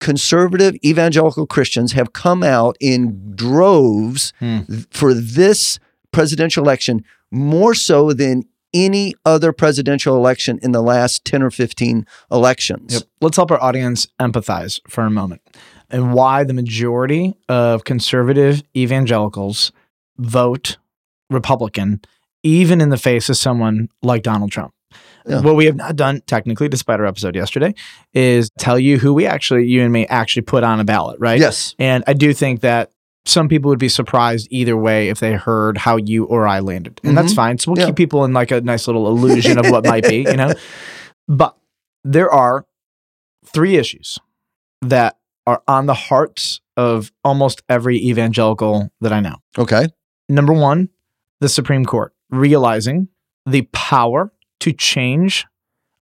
conservative 0.00 0.74
evangelical 0.84 1.46
Christians 1.46 1.92
have 1.92 2.12
come 2.12 2.42
out 2.42 2.76
in 2.80 3.34
droves 3.34 4.32
Hmm. 4.38 4.60
for 4.90 5.14
this 5.14 5.78
presidential 6.12 6.62
election, 6.62 7.04
more 7.30 7.74
so 7.74 8.12
than 8.12 8.44
any 8.72 9.14
other 9.24 9.52
presidential 9.52 10.16
election 10.16 10.58
in 10.62 10.72
the 10.72 10.82
last 10.82 11.24
10 11.24 11.42
or 11.42 11.50
15 11.50 12.06
elections. 12.30 12.94
Yep. 12.94 13.02
Let's 13.20 13.36
help 13.36 13.50
our 13.50 13.62
audience 13.62 14.06
empathize 14.20 14.80
for 14.88 15.04
a 15.04 15.10
moment 15.10 15.42
and 15.90 16.12
why 16.14 16.44
the 16.44 16.54
majority 16.54 17.34
of 17.48 17.84
conservative 17.84 18.62
evangelicals 18.76 19.72
vote 20.18 20.76
Republican, 21.30 22.00
even 22.42 22.80
in 22.80 22.88
the 22.90 22.96
face 22.96 23.28
of 23.28 23.36
someone 23.36 23.88
like 24.02 24.22
Donald 24.22 24.50
Trump. 24.52 24.72
Yeah. 25.26 25.40
What 25.40 25.56
we 25.56 25.64
have 25.66 25.76
not 25.76 25.96
done, 25.96 26.20
technically, 26.26 26.68
despite 26.68 27.00
our 27.00 27.06
episode 27.06 27.34
yesterday, 27.34 27.74
is 28.12 28.50
tell 28.58 28.78
you 28.78 28.98
who 28.98 29.14
we 29.14 29.24
actually, 29.26 29.66
you 29.66 29.82
and 29.82 29.92
me, 29.92 30.06
actually 30.08 30.42
put 30.42 30.62
on 30.62 30.80
a 30.80 30.84
ballot, 30.84 31.18
right? 31.18 31.40
Yes. 31.40 31.74
And 31.78 32.04
I 32.06 32.12
do 32.12 32.34
think 32.34 32.60
that 32.60 32.90
some 33.24 33.48
people 33.48 33.70
would 33.70 33.78
be 33.78 33.88
surprised 33.88 34.46
either 34.50 34.76
way 34.76 35.08
if 35.08 35.20
they 35.20 35.32
heard 35.32 35.78
how 35.78 35.96
you 35.96 36.24
or 36.24 36.46
I 36.46 36.60
landed. 36.60 37.00
And 37.02 37.16
that's 37.16 37.32
Mhm. 37.32 37.36
fine. 37.36 37.58
So 37.58 37.72
we'll 37.72 37.80
Yeah. 37.80 37.86
keep 37.86 37.96
people 37.96 38.22
in 38.26 38.34
like 38.34 38.50
a 38.50 38.60
nice 38.60 38.86
little 38.86 39.08
illusion 39.08 39.58
of 39.58 39.70
what 39.70 39.86
might 39.86 40.04
be, 40.06 40.18
you 40.18 40.36
know? 40.36 40.52
But 41.26 41.56
there 42.04 42.30
are 42.30 42.66
three 43.46 43.76
issues 43.76 44.18
that 44.82 45.16
are 45.46 45.62
on 45.68 45.86
the 45.86 45.94
hearts 45.94 46.60
of 46.76 47.12
almost 47.22 47.62
every 47.68 47.98
evangelical 47.98 48.90
that 49.00 49.12
I 49.12 49.20
know. 49.20 49.36
Okay. 49.58 49.86
Number 50.28 50.52
one, 50.52 50.88
the 51.40 51.48
Supreme 51.48 51.84
Court 51.84 52.12
realizing 52.30 53.08
the 53.46 53.62
power 53.72 54.32
to 54.60 54.72
change 54.72 55.46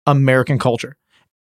American 0.06 0.58
culture. 0.58 0.96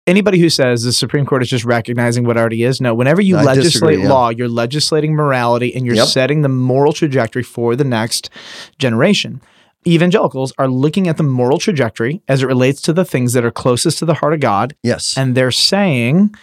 Anybody 0.08 0.40
who 0.40 0.50
says 0.50 0.84
the 0.84 0.94
Supreme 0.94 1.26
Court 1.26 1.44
is 1.44 1.50
just 1.50 1.66
recognizing 1.66 2.24
what 2.24 2.38
already 2.38 2.64
is, 2.64 2.80
no, 2.82 2.94
whenever 2.96 3.22
you 3.22 3.38
I 3.38 3.44
legislate 3.44 3.64
disagree, 3.74 4.04
yeah. 4.04 4.10
law, 4.10 4.30
you're 4.30 4.48
legislating 4.50 5.14
morality 5.14 5.76
and 5.76 5.86
you're 5.86 5.96
Yep. 5.96 6.08
setting 6.08 6.42
the 6.42 6.50
moral 6.50 6.94
trajectory 6.94 7.44
for 7.44 7.76
the 7.76 7.84
next 7.84 8.30
generation. 8.80 9.42
Evangelicals 9.88 10.52
are 10.58 10.68
looking 10.68 11.08
at 11.08 11.18
the 11.18 11.24
moral 11.24 11.58
trajectory 11.60 12.22
as 12.28 12.42
it 12.44 12.48
relates 12.48 12.82
to 12.84 12.94
the 12.94 13.06
things 13.06 13.34
that 13.34 13.46
are 13.46 13.52
closest 13.52 14.00
to 14.00 14.06
the 14.06 14.16
heart 14.16 14.34
of 14.34 14.40
God 14.40 14.76
Yes. 14.84 15.16
and 15.18 15.36
they're 15.36 15.52
saying, 15.52 16.34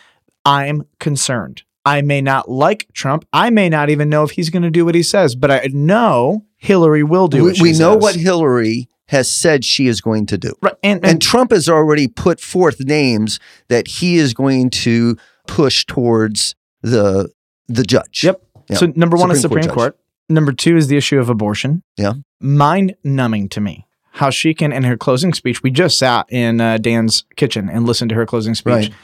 I'm 0.46 0.86
concerned. 0.98 1.62
I 1.84 2.02
may 2.02 2.20
not 2.20 2.50
like 2.50 2.88
Trump. 2.92 3.26
I 3.32 3.50
may 3.50 3.68
not 3.68 3.90
even 3.90 4.08
know 4.08 4.24
if 4.24 4.32
he's 4.32 4.50
going 4.50 4.64
to 4.64 4.70
do 4.70 4.84
what 4.84 4.94
he 4.94 5.02
says, 5.02 5.34
but 5.36 5.50
I 5.50 5.68
know 5.72 6.44
Hillary 6.56 7.04
will 7.04 7.28
do 7.28 7.38
we 7.38 7.42
what 7.50 7.56
she 7.56 7.62
we 7.62 7.72
know 7.72 7.94
says. 7.94 8.02
what 8.02 8.14
Hillary 8.16 8.88
has 9.08 9.30
said 9.30 9.64
she 9.64 9.86
is 9.86 10.00
going 10.00 10.26
to 10.26 10.38
do. 10.38 10.52
Right. 10.60 10.74
And, 10.82 11.04
And 11.04 11.12
and, 11.12 11.22
Trump 11.22 11.52
has 11.52 11.68
already 11.68 12.08
put 12.08 12.40
forth 12.40 12.80
names 12.80 13.38
that 13.68 13.86
he 13.86 14.16
is 14.16 14.34
going 14.34 14.70
to 14.70 15.16
push 15.46 15.84
towards 15.84 16.56
the 16.82 17.30
the 17.68 17.84
judge. 17.84 18.24
Yep. 18.24 18.42
Yeah. 18.68 18.76
so 18.76 18.92
number 18.96 19.16
one 19.16 19.30
is 19.30 19.40
Supreme 19.40 19.64
Court 19.64 19.74
Court. 19.74 19.98
Number 20.28 20.52
two 20.52 20.76
is 20.76 20.88
the 20.88 20.96
issue 20.96 21.20
of 21.20 21.30
abortion. 21.30 21.84
Yeah. 21.96 22.14
Mind 22.40 22.96
numbing 23.04 23.48
to 23.50 23.60
me 23.60 23.86
how 24.16 24.30
she 24.30 24.54
can, 24.54 24.72
in 24.72 24.82
her 24.84 24.96
closing 24.96 25.34
speech, 25.34 25.62
we 25.62 25.70
just 25.70 25.98
sat 25.98 26.26
in 26.32 26.60
uh, 26.60 26.78
Dan's 26.78 27.24
kitchen 27.36 27.68
and 27.68 27.86
listened 27.86 28.08
to 28.08 28.14
her 28.14 28.24
closing 28.24 28.54
speech. 28.54 28.72
Right. 28.72 28.94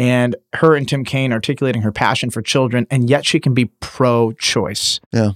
And 0.00 0.34
her 0.54 0.74
and 0.76 0.88
Tim 0.88 1.04
Kaine 1.04 1.30
articulating 1.30 1.82
her 1.82 1.92
passion 1.92 2.30
for 2.30 2.40
children, 2.40 2.86
and 2.90 3.10
yet 3.10 3.26
she 3.26 3.38
can 3.38 3.52
be 3.52 3.66
pro 3.80 4.32
choice. 4.32 4.98
Yeah. 5.12 5.32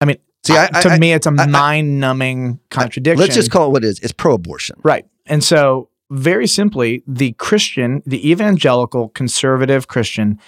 I 0.00 0.04
mean, 0.04 0.18
See, 0.44 0.56
I, 0.56 0.68
to 0.68 0.90
I- 0.90 0.98
me, 0.98 1.12
it's 1.12 1.26
a 1.26 1.32
mind 1.32 1.98
numbing 1.98 2.60
contradiction. 2.70 3.18
let's 3.20 3.34
just 3.34 3.50
call 3.50 3.66
it 3.66 3.72
what 3.72 3.82
it 3.82 3.88
is. 3.88 3.98
It's 3.98 4.12
pro-abortion. 4.12 4.76
Right. 4.84 5.04
And 5.26 5.42
so, 5.42 5.88
very 6.12 6.46
simply, 6.46 7.02
the 7.08 7.32
Christian, 7.32 8.00
the 8.06 8.30
evangelical 8.30 9.08
conservative 9.08 9.88
Christian, 9.88 10.38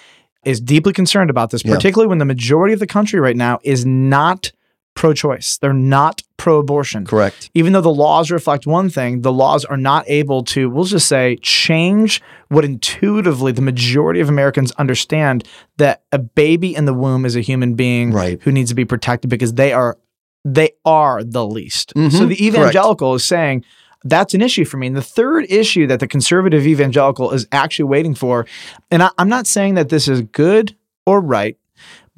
is 0.45 0.61
deeply 0.61 0.93
concerned 0.93 1.31
about 1.31 1.50
this, 1.50 1.65
Yeah. 1.65 1.75
particularly 1.75 2.07
when 2.09 2.19
the 2.19 2.25
majority 2.25 2.73
of 2.75 2.79
the 2.79 2.87
country 2.87 3.19
right 3.19 3.37
now 3.37 3.59
is 3.65 3.85
not 3.85 4.53
pro 4.95 5.12
choice. 5.15 5.59
They're 5.59 5.73
not 5.73 6.23
pro 6.38 6.59
abortion. 6.59 7.04
Correct. 7.04 7.50
Even 7.52 7.75
though 7.75 7.80
the 7.83 7.90
laws 7.92 8.30
reflect 8.30 8.66
one 8.66 8.88
thing, 8.88 9.21
the 9.21 9.33
laws 9.33 9.64
are 9.66 9.76
not 9.76 10.04
able 10.09 10.42
to, 10.45 10.71
we'll 10.71 10.85
just 10.85 11.07
say, 11.09 11.37
change 11.42 12.23
what 12.49 12.64
intuitively 12.64 13.52
the 13.52 13.61
majority 13.61 14.21
of 14.21 14.28
Americans 14.30 14.73
understand 14.73 15.45
that 15.76 16.02
a 16.12 16.18
baby 16.18 16.75
in 16.75 16.87
the 16.87 16.95
womb 16.95 17.26
is 17.26 17.37
a 17.37 17.40
human 17.42 17.75
being 17.75 18.12
Right. 18.12 18.40
who 18.42 18.52
needs 18.52 18.71
to 18.71 18.75
be 18.75 18.87
protected 18.87 19.28
because 19.28 19.52
they 19.54 19.73
are 19.73 19.99
they 20.45 20.71
are 20.87 21.23
the 21.23 21.45
least. 21.45 21.92
Mhm, 21.95 22.11
So 22.12 22.18
the 22.21 22.26
correct. 22.37 22.40
evangelical 22.40 23.14
is 23.14 23.25
saying 23.26 23.64
that's 24.04 24.33
an 24.33 24.40
issue 24.40 24.64
for 24.64 24.76
me. 24.78 24.87
And 24.87 24.97
the 24.97 25.02
third 25.02 25.45
issue 25.50 25.87
that 25.88 25.99
the 26.00 26.07
conservative 26.07 26.66
evangelical 26.66 27.33
is 27.33 27.47
actually 27.52 27.87
waiting 27.87 28.14
for, 28.14 28.47
and 28.90 29.02
I, 29.02 29.11
I'm 29.18 29.28
not 29.28 29.47
saying 29.49 29.75
that 29.75 29.88
this 29.90 30.07
is 30.09 30.23
good 30.23 30.75
or 31.04 31.21
right, 31.21 31.57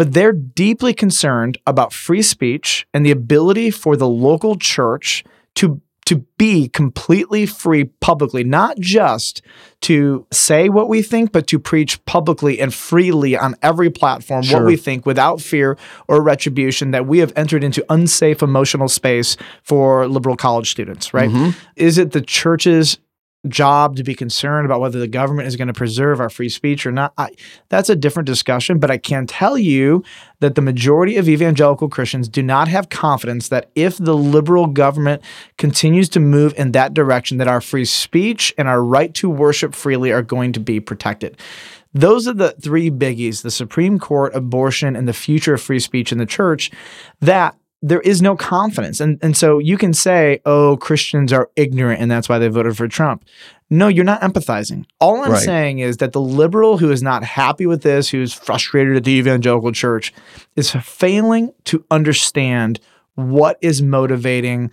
but 0.01 0.15
they're 0.15 0.33
deeply 0.33 0.95
concerned 0.95 1.59
about 1.67 1.93
free 1.93 2.23
speech 2.23 2.87
and 2.95 3.05
the 3.05 3.11
ability 3.11 3.71
for 3.71 3.97
the 3.99 4.09
local 4.09 4.57
church 4.57 5.23
to 5.55 5.79
to 6.07 6.25
be 6.39 6.69
completely 6.69 7.45
free 7.45 7.85
publicly, 7.85 8.43
not 8.43 8.81
just 8.81 9.43
to 9.83 10.27
say 10.33 10.71
what 10.71 10.89
we 10.89 11.03
think, 11.03 11.33
but 11.33 11.47
to 11.47 11.59
preach 11.59 12.03
publicly 12.07 12.59
and 12.59 12.73
freely 12.73 13.37
on 13.37 13.55
every 13.63 13.91
platform 13.91 14.43
Sure. 14.43 14.61
what 14.61 14.67
we 14.67 14.77
think 14.77 15.05
without 15.05 15.41
fear 15.43 15.77
or 16.09 16.23
retribution 16.23 16.93
that 16.93 17.07
we 17.07 17.19
have 17.19 17.33
entered 17.37 17.63
into 17.63 17.85
unsafe 17.91 18.43
emotional 18.43 18.89
space 18.89 19.37
for 19.63 20.09
liberal 20.09 20.35
college 20.35 20.71
students, 20.71 21.13
right? 21.13 21.31
Mhm. 21.31 21.55
Is 21.77 21.99
it 21.99 22.13
the 22.13 22.23
church's 22.23 22.99
job 23.49 23.97
to 23.97 24.05
be 24.05 24.15
concerned 24.15 24.67
about 24.67 24.81
whether 24.81 24.99
the 24.99 25.09
government 25.09 25.49
is 25.49 25.57
going 25.57 25.69
to 25.69 25.75
preserve 25.75 26.21
our 26.21 26.29
free 26.29 26.49
speech 26.49 26.85
or 26.85 26.93
not? 26.93 27.13
I, 27.17 27.31
that's 27.69 27.89
a 27.89 27.97
different 27.97 28.27
discussion, 28.27 28.79
but 28.79 28.91
I 28.91 28.99
can 28.99 29.27
tell 29.27 29.57
you 29.57 30.05
that 30.41 30.55
the 30.55 30.63
majority 30.63 31.17
of 31.17 31.29
evangelical 31.29 31.89
Christians 31.89 32.29
do 32.29 32.43
not 32.43 32.69
have 32.69 32.89
confidence 32.89 33.49
that 33.49 33.71
if 33.75 33.97
the 33.97 34.17
liberal 34.17 34.67
government 34.67 35.23
continues 35.59 36.09
to 36.11 36.21
move 36.21 36.55
in 36.57 36.73
that 36.73 36.95
direction, 36.95 37.39
that 37.39 37.49
our 37.49 37.61
free 37.61 37.85
speech 37.85 38.55
and 38.59 38.69
our 38.69 38.83
right 38.83 39.15
to 39.15 39.31
worship 39.31 39.75
freely 39.75 40.13
are 40.13 40.23
going 40.23 40.53
to 40.53 40.61
be 40.61 40.81
protected. 40.81 41.39
Those 41.93 42.29
are 42.29 42.35
the 42.35 42.53
three 42.53 42.91
biggies 42.91 43.43
the 43.43 43.51
Supreme 43.51 43.99
Court, 43.99 44.35
abortion, 44.35 44.95
and 44.95 45.09
the 45.09 45.13
future 45.13 45.55
of 45.55 45.63
free 45.63 45.81
speech 45.81 46.13
in 46.13 46.19
the 46.19 46.27
church 46.27 46.71
that 47.21 47.57
there 47.83 48.01
is 48.01 48.21
no 48.21 48.37
confidence. 48.37 49.01
And, 49.01 49.19
and 49.23 49.37
so 49.37 49.59
you 49.59 49.79
can 49.79 49.95
say, 49.95 50.41
oh, 50.45 50.77
Christians 50.77 51.33
are 51.33 51.51
ignorant 51.57 52.01
and 52.01 52.11
that's 52.11 52.29
why 52.29 52.39
they 52.39 52.49
voted 52.49 52.77
for 52.77 52.89
Trump. 52.89 53.25
No, 53.71 53.89
you're 53.89 54.05
not 54.05 54.21
empathizing. 54.21 54.85
All 54.99 55.23
I'm 55.23 55.33
Right. 55.33 55.41
saying 55.43 55.79
is 55.79 55.99
that 55.99 56.13
the 56.13 56.21
liberal 56.21 56.79
who 56.79 56.91
is 56.91 57.03
not 57.03 57.23
happy 57.25 57.67
with 57.67 57.83
this, 57.83 58.09
who's 58.11 58.35
frustrated 58.35 58.97
at 58.97 59.05
the 59.05 59.13
evangelical 59.13 59.73
church, 59.73 60.13
is 60.57 60.73
failing 60.73 61.53
to 61.65 61.85
understand 61.91 62.81
what 63.15 63.57
is 63.61 63.81
motivating 63.81 64.71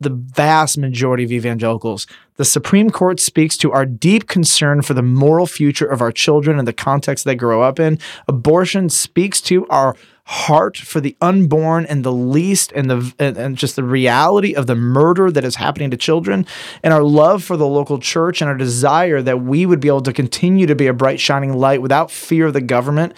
the 0.00 0.10
vast 0.10 0.78
majority 0.78 1.24
of 1.24 1.32
evangelicals. 1.32 2.06
The 2.36 2.44
Supreme 2.44 2.90
Court 2.90 3.20
speaks 3.20 3.56
to 3.58 3.70
our 3.72 3.86
deep 3.86 4.26
concern 4.28 4.82
for 4.82 4.94
the 4.94 5.02
moral 5.02 5.46
future 5.46 5.86
of 5.86 6.00
our 6.00 6.10
children 6.10 6.58
and 6.58 6.66
the 6.66 6.72
context 6.72 7.24
they 7.24 7.34
grow 7.34 7.62
up 7.62 7.78
in. 7.78 7.98
Abortion 8.26 8.88
speaks 8.88 9.40
to 9.42 9.66
our 9.68 9.94
heart 10.30 10.76
for 10.76 11.00
the 11.00 11.16
unborn 11.20 11.84
and 11.86 12.04
the 12.04 12.12
least 12.12 12.70
and 12.70 12.88
the 12.88 13.12
and, 13.18 13.36
and 13.36 13.56
just 13.56 13.74
the 13.74 13.82
reality 13.82 14.54
of 14.54 14.68
the 14.68 14.76
murder 14.76 15.28
that 15.28 15.44
is 15.44 15.56
happening 15.56 15.90
to 15.90 15.96
children 15.96 16.46
and 16.84 16.94
our 16.94 17.02
love 17.02 17.42
for 17.42 17.56
the 17.56 17.66
local 17.66 17.98
church 17.98 18.40
and 18.40 18.48
our 18.48 18.56
desire 18.56 19.20
that 19.20 19.42
we 19.42 19.66
would 19.66 19.80
be 19.80 19.88
able 19.88 20.00
to 20.00 20.12
continue 20.12 20.68
to 20.68 20.76
be 20.76 20.86
a 20.86 20.92
bright 20.92 21.18
shining 21.18 21.54
light 21.54 21.82
without 21.82 22.12
fear 22.12 22.46
of 22.46 22.52
the 22.52 22.60
government 22.60 23.12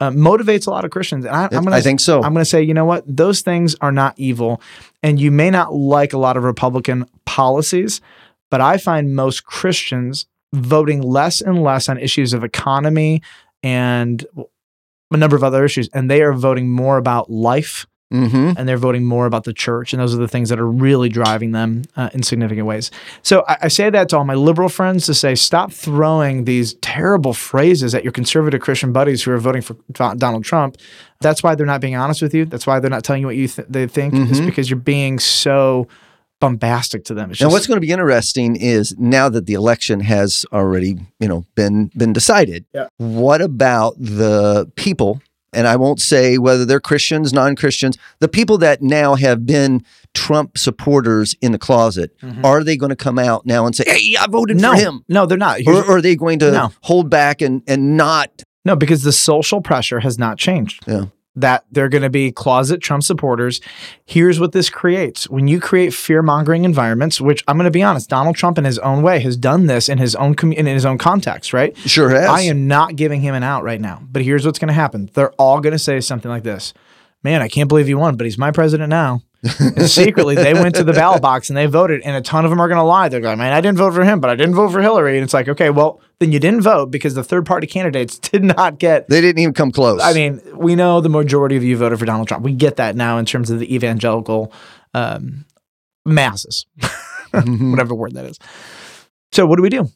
uh, 0.00 0.10
motivates 0.10 0.66
a 0.66 0.70
lot 0.70 0.84
of 0.84 0.90
Christians. 0.90 1.24
And 1.24 1.36
I, 1.36 1.44
I'm 1.44 1.62
gonna, 1.62 1.76
I 1.76 1.82
think 1.82 2.00
so. 2.00 2.16
I'm 2.16 2.32
going 2.32 2.42
to 2.42 2.50
say, 2.50 2.64
you 2.64 2.74
know 2.74 2.84
what? 2.84 3.04
Those 3.06 3.42
things 3.42 3.76
are 3.80 3.92
not 3.92 4.14
evil. 4.18 4.60
And 5.04 5.20
you 5.20 5.30
may 5.30 5.50
not 5.50 5.72
like 5.72 6.12
a 6.12 6.18
lot 6.18 6.36
of 6.36 6.42
Republican 6.42 7.08
policies, 7.26 8.00
but 8.50 8.60
I 8.60 8.76
find 8.76 9.14
most 9.14 9.44
Christians 9.44 10.26
voting 10.52 11.00
less 11.00 11.40
and 11.40 11.62
less 11.62 11.88
on 11.88 11.96
issues 11.96 12.32
of 12.32 12.42
economy 12.42 13.22
and 13.62 14.26
a 15.12 15.16
number 15.16 15.36
of 15.36 15.44
other 15.44 15.64
issues. 15.64 15.88
And 15.92 16.10
they 16.10 16.22
are 16.22 16.32
voting 16.32 16.68
more 16.68 16.98
about 16.98 17.30
life 17.30 17.86
Mm-hmm. 18.14 18.52
and 18.56 18.68
they're 18.68 18.76
voting 18.76 19.04
more 19.04 19.26
about 19.26 19.42
the 19.42 19.52
church. 19.52 19.92
And 19.92 20.00
those 20.00 20.14
are 20.14 20.18
the 20.18 20.28
things 20.28 20.48
that 20.50 20.60
are 20.60 20.66
really 20.66 21.08
driving 21.08 21.50
them 21.50 21.82
uh, 21.96 22.08
in 22.14 22.22
significant 22.22 22.64
ways. 22.64 22.92
So 23.22 23.44
I, 23.48 23.56
I 23.62 23.68
say 23.68 23.90
that 23.90 24.08
to 24.10 24.16
all 24.18 24.24
my 24.24 24.36
liberal 24.36 24.68
friends 24.68 25.06
to 25.06 25.12
say, 25.14 25.34
stop 25.34 25.72
throwing 25.72 26.44
these 26.44 26.74
terrible 26.74 27.32
phrases 27.34 27.96
at 27.96 28.04
your 28.04 28.12
conservative 28.12 28.60
Christian 28.60 28.92
buddies 28.92 29.24
who 29.24 29.32
are 29.32 29.38
voting 29.38 29.60
for 29.60 29.74
Donald 29.92 30.44
Trump. 30.44 30.76
That's 31.20 31.42
why 31.42 31.56
they're 31.56 31.66
not 31.66 31.80
being 31.80 31.96
honest 31.96 32.22
with 32.22 32.32
you. 32.32 32.44
That's 32.44 32.64
why 32.64 32.78
they're 32.78 32.90
not 32.90 33.02
telling 33.02 33.22
you 33.22 33.26
what 33.26 33.34
you 33.36 33.48
th- 33.48 33.66
they 33.68 33.88
think. 33.88 34.14
It's 34.14 34.38
Mhm. 34.38 34.46
because 34.46 34.70
you're 34.70 34.78
being 34.78 35.18
so 35.18 35.88
bombastic 36.46 37.04
to 37.04 37.14
them. 37.14 37.30
It's 37.30 37.40
Now, 37.40 37.46
just, 37.46 37.54
what's 37.54 37.66
going 37.66 37.76
to 37.76 37.86
be 37.86 37.90
interesting 37.92 38.56
is 38.56 38.94
now 38.98 39.28
that 39.28 39.46
the 39.46 39.54
election 39.54 40.00
has 40.00 40.44
already, 40.52 40.96
you 41.20 41.28
know, 41.28 41.44
been 41.54 41.90
been 41.96 42.12
decided. 42.12 42.64
Yeah. 42.74 42.86
What 42.98 43.40
about 43.40 43.94
the 43.98 44.70
people? 44.76 45.20
And 45.52 45.66
I 45.66 45.76
won't 45.76 46.00
say 46.00 46.36
whether 46.36 46.66
they're 46.66 46.80
Christians, 46.80 47.32
non-Christians. 47.32 47.96
The 48.18 48.28
people 48.28 48.58
that 48.58 48.82
now 48.82 49.14
have 49.14 49.46
been 49.46 49.82
Trump 50.12 50.58
supporters 50.58 51.34
in 51.40 51.52
the 51.52 51.58
closet, 51.58 52.10
are 52.44 52.62
they 52.62 52.76
going 52.76 52.90
to 52.90 52.96
come 52.96 53.18
out 53.18 53.46
now 53.46 53.64
and 53.66 53.74
say, 53.74 53.84
"Hey, 53.86 54.16
I 54.20 54.26
voted 54.26 54.58
Mm-hmm. 54.58 54.62
no, 54.62 54.72
for 54.72 54.78
him," 54.78 55.04
no, 55.08 55.26
they're 55.26 55.38
not. 55.38 55.60
Or, 55.66 55.74
or 55.84 55.96
are 55.96 56.02
they 56.02 56.14
going 56.16 56.38
to 56.40 56.50
No. 56.52 56.72
hold 56.82 57.08
back 57.10 57.40
and 57.42 57.62
and 57.66 57.96
not? 57.96 58.42
No, 58.66 58.76
because 58.76 59.02
the 59.02 59.12
social 59.12 59.60
pressure 59.60 60.00
has 60.00 60.18
not 60.18 60.38
changed. 60.38 60.82
Yeah. 60.86 61.06
That 61.36 61.64
they're 61.70 61.90
going 61.90 62.02
to 62.02 62.10
be 62.10 62.32
closet 62.32 62.80
Trump 62.80 63.02
supporters. 63.02 63.60
Here's 64.06 64.40
what 64.40 64.52
this 64.52 64.70
creates. 64.70 65.28
When 65.28 65.48
you 65.48 65.60
create 65.60 65.92
fear 65.92 66.22
mongering 66.22 66.64
environments, 66.64 67.20
which 67.20 67.44
I'm 67.46 67.56
going 67.56 67.66
to 67.66 67.70
be 67.70 67.82
honest, 67.82 68.08
Donald 68.08 68.36
Trump 68.36 68.56
in 68.56 68.64
his 68.64 68.78
own 68.78 69.02
way 69.02 69.20
has 69.20 69.36
done 69.36 69.66
this 69.66 69.88
in 69.88 69.98
his 69.98 70.14
own 70.16 70.34
commu- 70.34 70.54
in 70.54 70.66
his 70.66 70.86
own 70.86 70.96
context, 70.96 71.52
right? 71.52 71.76
Sure 71.78 72.08
has. 72.08 72.28
I 72.28 72.42
am 72.42 72.66
not 72.66 72.96
giving 72.96 73.20
him 73.20 73.34
an 73.34 73.42
out 73.42 73.64
right 73.64 73.80
now. 73.80 74.02
But 74.10 74.22
here's 74.22 74.46
what's 74.46 74.58
going 74.58 74.68
to 74.68 74.74
happen. 74.74 75.10
They're 75.12 75.32
all 75.32 75.60
going 75.60 75.74
to 75.74 75.78
say 75.78 76.00
something 76.00 76.30
like 76.30 76.42
this. 76.42 76.72
Man, 77.22 77.42
I 77.42 77.48
can't 77.48 77.68
believe 77.68 77.86
he 77.86 77.94
won, 77.94 78.16
but 78.16 78.24
he's 78.24 78.38
my 78.38 78.50
president 78.50 78.88
now. 78.88 79.20
And 79.60 79.88
secretly, 79.88 80.34
they 80.34 80.54
went 80.54 80.74
to 80.76 80.84
the 80.84 80.92
ballot 80.94 81.22
box 81.22 81.48
and 81.50 81.56
they 81.56 81.66
voted, 81.66 82.02
and 82.02 82.16
a 82.16 82.20
ton 82.20 82.44
of 82.44 82.50
them 82.50 82.60
are 82.60 82.68
going 82.68 82.78
to 82.78 82.84
lie. 82.84 83.08
They're 83.08 83.20
going, 83.20 83.38
man, 83.38 83.52
I 83.52 83.60
didn't 83.60 83.78
vote 83.78 83.94
for 83.94 84.04
him, 84.04 84.20
but 84.20 84.30
I 84.30 84.34
didn't 84.36 84.54
vote 84.54 84.70
for 84.72 84.80
Hillary. 84.80 85.16
And 85.16 85.24
it's 85.24 85.34
like, 85.34 85.48
okay, 85.48 85.70
well, 85.70 86.00
then 86.18 86.32
you 86.32 86.38
didn't 86.38 86.62
vote 86.62 86.90
because 86.90 87.14
the 87.14 87.24
third 87.24 87.46
party 87.46 87.66
candidates 87.66 88.18
did 88.30 88.42
not 88.44 88.78
get 88.78 89.08
They 89.08 89.20
didn't 89.20 89.40
even 89.40 89.54
come 89.54 89.70
close. 89.72 90.00
I 90.02 90.12
mean, 90.12 90.40
we 90.54 90.74
know 90.74 91.00
the 91.00 91.08
majority 91.08 91.56
of 91.56 91.64
you 91.64 91.76
voted 91.76 91.98
for 91.98 92.06
Donald 92.06 92.28
Trump. 92.28 92.44
We 92.44 92.52
get 92.52 92.76
that 92.76 92.96
now 92.96 93.18
in 93.18 93.24
terms 93.26 93.50
of 93.50 93.58
the 93.58 93.74
evangelical 93.74 94.52
um, 94.94 95.44
masses, 96.04 96.66
Mhm. 97.32 97.70
whatever 97.70 97.94
word 97.94 98.14
that 98.14 98.24
is. 98.24 98.38
So, 99.32 99.46
what 99.46 99.56
do 99.56 99.62
we 99.62 99.68
do? 99.68 99.88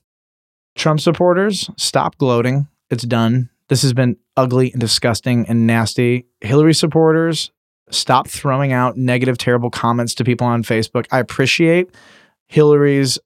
Trump 0.76 1.00
supporters, 1.00 1.70
stop 1.76 2.16
gloating. 2.18 2.68
It's 2.90 3.04
done. 3.04 3.50
This 3.68 3.82
has 3.82 3.92
been 3.92 4.16
ugly 4.36 4.72
and 4.72 4.80
disgusting 4.80 5.46
and 5.46 5.66
nasty. 5.66 6.26
Hillary 6.40 6.74
supporters, 6.74 7.50
stop 7.90 8.28
throwing 8.28 8.72
out 8.72 8.96
negative, 8.96 9.38
terrible 9.38 9.70
comments 9.70 10.14
to 10.14 10.24
people 10.24 10.46
on 10.46 10.62
Facebook. 10.62 11.06
I 11.10 11.18
appreciate 11.18 11.90
Hillary's 12.48 13.18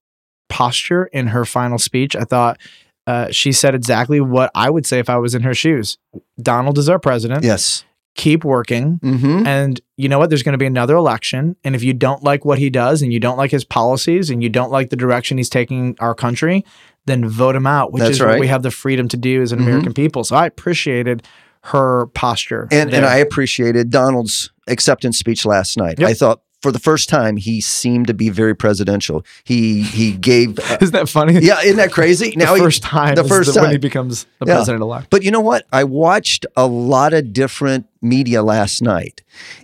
posture 0.48 1.06
in 1.06 1.28
her 1.28 1.44
final 1.44 1.78
speech. 1.78 2.14
I 2.14 2.24
thought 2.24 2.58
uh, 3.06 3.30
she 3.30 3.52
said 3.52 3.74
exactly 3.74 4.20
what 4.20 4.50
I 4.54 4.70
would 4.70 4.86
say 4.86 4.98
if 4.98 5.10
I 5.10 5.16
was 5.16 5.34
in 5.34 5.42
her 5.42 5.54
shoes. 5.54 5.98
Donald 6.40 6.78
is 6.78 6.88
our 6.88 6.98
president. 6.98 7.44
Yes. 7.44 7.84
Keep 8.16 8.44
working. 8.44 9.00
Mm-hmm. 9.02 9.46
And 9.46 9.80
you 9.96 10.08
know 10.08 10.18
what? 10.18 10.30
There's 10.30 10.42
going 10.44 10.52
to 10.52 10.58
be 10.58 10.66
another 10.66 10.94
election. 10.94 11.56
And 11.64 11.74
if 11.74 11.82
you 11.82 11.92
don't 11.92 12.22
like 12.22 12.44
what 12.44 12.58
he 12.58 12.70
does 12.70 13.02
and 13.02 13.12
you 13.12 13.18
don't 13.18 13.36
like 13.36 13.50
his 13.50 13.64
policies 13.64 14.30
and 14.30 14.42
you 14.42 14.48
don't 14.48 14.70
like 14.70 14.90
the 14.90 14.96
direction 14.96 15.36
he's 15.36 15.50
taking 15.50 15.96
our 15.98 16.14
country, 16.14 16.64
then 17.06 17.28
vote 17.28 17.56
him 17.56 17.66
out, 17.66 17.92
which 17.92 18.00
That's 18.02 18.12
is 18.14 18.20
what 18.20 18.26
right. 18.28 18.40
we 18.40 18.46
have 18.46 18.62
the 18.62 18.70
freedom 18.70 19.08
to 19.08 19.16
do 19.16 19.42
as 19.42 19.50
an 19.52 19.58
Mhm. 19.58 19.62
American 19.66 19.92
people. 19.94 20.22
So 20.24 20.36
I 20.36 20.46
appreciated 20.46 21.26
her 21.64 22.06
posture. 22.08 22.68
And 22.70 22.92
and 22.94 23.04
I 23.04 23.16
appreciated 23.16 23.90
Donald's 23.90 24.50
acceptance 24.66 25.18
speech 25.18 25.44
last 25.44 25.76
night. 25.76 25.98
Yep. 25.98 26.08
I 26.10 26.14
thought 26.14 26.40
for 26.62 26.72
the 26.72 26.78
first 26.78 27.08
time 27.10 27.36
he 27.36 27.60
seemed 27.60 28.06
to 28.06 28.14
be 28.14 28.30
very 28.30 28.54
presidential. 28.56 29.24
He 29.44 29.82
he 29.82 30.12
gave 30.12 30.58
uh, 30.58 30.78
Isn't 30.80 30.94
that 30.94 31.08
funny? 31.08 31.40
yeah, 31.40 31.60
isn't 31.62 31.76
that 31.76 31.92
crazy? 31.92 32.34
Now 32.36 32.52
the 32.52 32.58
he- 32.60 32.64
first 32.64 32.82
time. 32.82 33.14
the 33.16 33.22
is 33.22 33.28
first 33.28 33.60
when 33.60 33.70
he 33.70 33.76
becomes 33.78 34.24
the 34.40 34.46
Yeah. 34.46 34.54
president 34.56 34.82
elect. 34.82 35.08
But 35.10 35.22
you 35.22 35.30
know 35.30 35.40
what? 35.40 35.66
I 35.72 35.84
watched 35.84 36.46
a 36.56 36.66
lot 36.66 37.12
of 37.12 37.32
different 37.32 37.86
media 38.00 38.42
last 38.42 38.80
night, 38.82 39.22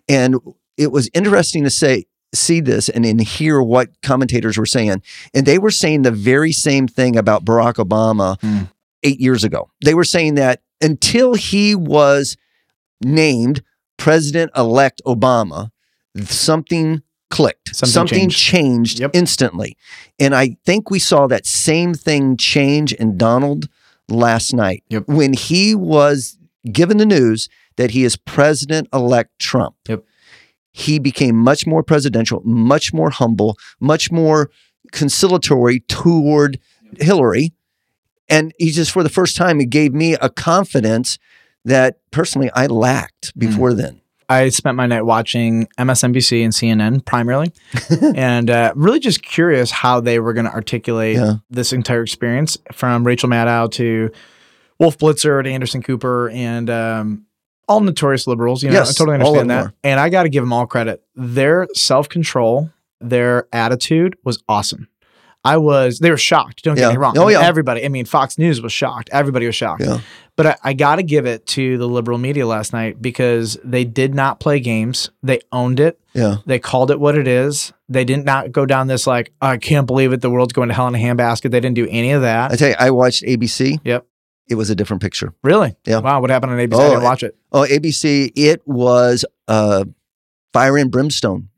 and 0.08 0.36
it 0.76 0.92
was 0.92 1.08
interesting 1.14 1.64
to 1.64 1.70
say 1.70 2.06
see 2.34 2.60
this 2.60 2.88
and, 2.88 3.04
and 3.04 3.20
hear 3.20 3.60
what 3.60 3.88
commentators 4.02 4.56
were 4.56 4.64
saying. 4.66 5.02
And 5.34 5.46
they 5.46 5.58
were 5.58 5.72
saying 5.72 6.02
the 6.02 6.12
very 6.12 6.52
same 6.52 6.86
thing 6.86 7.16
about 7.16 7.44
Barack 7.44 7.74
Obama 7.84 8.40
Hmm. 8.40 8.64
eight 9.02 9.18
years 9.20 9.42
ago. 9.42 9.68
They 9.84 9.94
were 9.94 10.04
saying 10.04 10.34
that 10.36 10.60
until 10.80 11.34
he 11.34 11.74
was 11.74 12.36
named 13.02 13.62
President 14.00 14.50
elect 14.56 15.02
Obama, 15.06 15.70
something 16.24 17.02
clicked. 17.30 17.76
Something 17.76 18.28
changed, 18.30 18.38
changed. 18.38 19.00
Yep. 19.00 19.10
instantly. 19.14 19.76
And 20.18 20.34
I 20.34 20.56
think 20.64 20.90
we 20.90 20.98
saw 20.98 21.26
that 21.28 21.46
same 21.46 21.94
thing 21.94 22.36
change 22.36 22.92
in 22.94 23.16
Donald 23.16 23.68
last 24.08 24.52
night 24.52 24.82
Yep. 24.88 25.04
when 25.06 25.34
he 25.34 25.74
was 25.74 26.38
given 26.72 26.96
the 26.96 27.06
news 27.06 27.48
that 27.76 27.92
he 27.92 28.02
is 28.04 28.16
President 28.16 28.88
elect 28.92 29.38
Trump. 29.38 29.76
Yep. 29.88 30.04
He 30.72 30.98
became 30.98 31.36
much 31.36 31.66
more 31.66 31.82
presidential, 31.82 32.40
much 32.44 32.92
more 32.92 33.10
humble, 33.10 33.56
much 33.80 34.10
more 34.10 34.50
conciliatory 34.92 35.80
toward 35.80 36.58
Hillary. 36.98 37.52
And 38.28 38.52
he 38.58 38.70
just, 38.70 38.90
for 38.92 39.02
the 39.02 39.08
first 39.08 39.36
time, 39.36 39.60
it 39.60 39.70
gave 39.70 39.92
me 39.92 40.14
a 40.14 40.30
confidence 40.30 41.18
that 41.64 41.98
personally 42.10 42.50
I 42.54 42.66
lacked 42.66 43.34
Mm. 43.36 43.40
before 43.40 43.74
then. 43.74 44.00
I 44.28 44.48
spent 44.50 44.76
my 44.76 44.86
night 44.86 45.02
watching 45.02 45.66
MSNBC 45.76 46.44
and 46.44 46.52
CNN 46.52 47.04
primarily, 47.04 47.52
and 48.14 48.48
uh, 48.48 48.72
really 48.76 49.00
just 49.00 49.22
curious 49.22 49.72
how 49.72 49.98
they 50.00 50.20
were 50.20 50.32
going 50.32 50.46
to 50.46 50.52
articulate 50.52 51.16
Yeah. 51.16 51.34
this 51.50 51.72
entire 51.72 52.02
experience 52.02 52.56
from 52.72 53.04
Rachel 53.04 53.28
Maddow 53.28 53.70
to 53.72 54.10
Wolf 54.78 54.96
Blitzer 54.98 55.42
to 55.42 55.50
Anderson 55.50 55.82
Cooper 55.82 56.30
and 56.30 56.70
um, 56.70 57.26
all 57.68 57.80
notorious 57.80 58.28
liberals. 58.28 58.62
You 58.62 58.70
know, 58.70 58.76
Yes, 58.76 58.90
I 58.90 58.92
totally 58.98 59.14
understand 59.16 59.50
that. 59.50 59.64
are. 59.66 59.74
And 59.82 59.98
I 59.98 60.08
got 60.10 60.22
to 60.22 60.28
give 60.28 60.44
them 60.44 60.52
all 60.52 60.66
credit. 60.66 61.02
Their 61.16 61.66
self 61.74 62.08
control, 62.08 62.70
their 63.00 63.48
attitude 63.52 64.16
was 64.24 64.40
awesome. 64.48 64.86
I 65.44 65.56
was, 65.56 65.98
they 66.00 66.10
were 66.10 66.18
shocked. 66.18 66.62
Don't 66.64 66.76
Yeah. 66.76 66.88
get 66.88 66.92
me 66.92 66.96
wrong. 66.98 67.16
Oh, 67.16 67.28
yeah. 67.28 67.40
Everybody, 67.40 67.84
I 67.84 67.88
mean, 67.88 68.04
Fox 68.04 68.36
News 68.38 68.60
was 68.60 68.72
shocked. 68.72 69.08
Everybody 69.12 69.46
was 69.46 69.54
shocked. 69.54 69.82
Yeah. 69.82 70.00
But 70.36 70.46
I, 70.46 70.56
I 70.64 70.72
got 70.74 70.96
to 70.96 71.02
give 71.02 71.26
it 71.26 71.46
to 71.48 71.78
the 71.78 71.86
liberal 71.88 72.18
media 72.18 72.46
last 72.46 72.72
night 72.72 73.00
because 73.00 73.58
they 73.64 73.84
did 73.84 74.14
not 74.14 74.38
play 74.40 74.60
games. 74.60 75.10
They 75.22 75.40
owned 75.52 75.80
it. 75.80 75.98
Yeah. 76.14 76.36
They 76.46 76.58
called 76.58 76.90
it 76.90 77.00
what 77.00 77.16
it 77.16 77.26
is. 77.26 77.72
They 77.88 78.04
did 78.04 78.24
not 78.24 78.52
go 78.52 78.66
down 78.66 78.86
this 78.86 79.06
like, 79.06 79.32
I 79.40 79.56
can't 79.56 79.86
believe 79.86 80.12
it. 80.12 80.20
The 80.20 80.30
world's 80.30 80.52
going 80.52 80.68
to 80.68 80.74
hell 80.74 80.88
in 80.88 80.94
a 80.94 80.98
handbasket. 80.98 81.50
They 81.50 81.60
didn't 81.60 81.74
do 81.74 81.86
any 81.90 82.10
of 82.12 82.22
that. 82.22 82.52
I 82.52 82.56
tell 82.56 82.68
you, 82.70 82.76
I 82.78 82.90
watched 82.90 83.22
ABC. 83.22 83.78
Yep. 83.84 84.06
It 84.48 84.54
was 84.56 84.68
a 84.68 84.74
different 84.74 85.00
picture. 85.02 85.32
Really? 85.42 85.74
Yeah. 85.86 85.98
Wow. 86.00 86.20
What 86.20 86.30
happened 86.30 86.52
on 86.52 86.58
ABC? 86.58 86.74
I 86.78 86.84
Oh, 86.86 86.90
didn't 86.90 87.04
watch 87.04 87.22
it. 87.22 87.36
Oh, 87.52 87.66
ABC, 87.68 88.32
it 88.36 88.60
was 88.66 89.24
uh, 89.48 89.84
fire 90.52 90.76
and 90.76 90.90
brimstone 90.90 91.48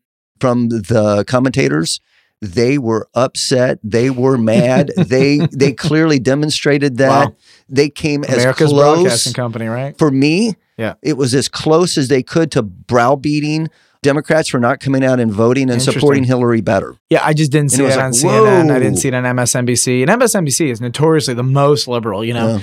from 0.41 0.69
the 0.69 1.25
commentators. 1.27 2.01
They 2.43 2.77
were 2.77 3.09
upset. 3.15 3.79
They 3.85 4.11
were 4.11 4.37
mad. 4.37 4.91
they 4.97 5.39
they 5.53 5.73
clearly 5.73 6.19
demonstrated 6.19 6.99
that. 6.99 7.29
Wow. 7.29 7.37
They 7.69 7.89
came 7.89 8.25
America's 8.25 8.73
as 8.73 8.73
close 8.73 9.01
Broadcasting 9.01 9.33
Company, 9.33 9.67
right? 9.69 9.97
for 9.97 10.11
me. 10.11 10.57
Yeah. 10.77 10.95
it 11.03 11.17
was 11.17 11.35
as 11.35 11.49
close 11.49 11.97
as 11.97 12.09
they 12.09 12.23
could 12.23 12.51
to 12.53 12.63
browbeating 12.63 13.69
Democrats 14.03 14.49
for 14.49 14.59
not 14.59 14.81
coming 14.81 15.05
out 15.05 15.21
and 15.21 15.33
voting 15.33 15.71
and 15.71 15.81
supporting 15.81 16.25
Hillary 16.25 16.61
better. 16.61 16.97
Yeah, 17.09 17.25
I 17.25 17.35
just 17.35 17.53
didn't 17.53 17.67
And 17.67 17.73
see 17.73 17.83
it 17.83 17.85
it, 17.85 17.89
was 17.89 17.97
on 17.97 18.11
like, 18.11 18.67
CNN. 18.67 18.75
I 18.75 18.79
didn't 18.81 18.97
see 18.97 19.09
it 19.09 19.15
on 19.15 19.23
MSNBC. 19.23 20.03
And 20.03 20.21
MSNBC 20.21 20.71
is 20.71 20.81
notoriously 20.81 21.35
the 21.35 21.45
most 21.45 21.87
liberal, 21.87 22.25
you 22.25 22.35
know. 22.35 22.57
Yeah. 22.57 22.63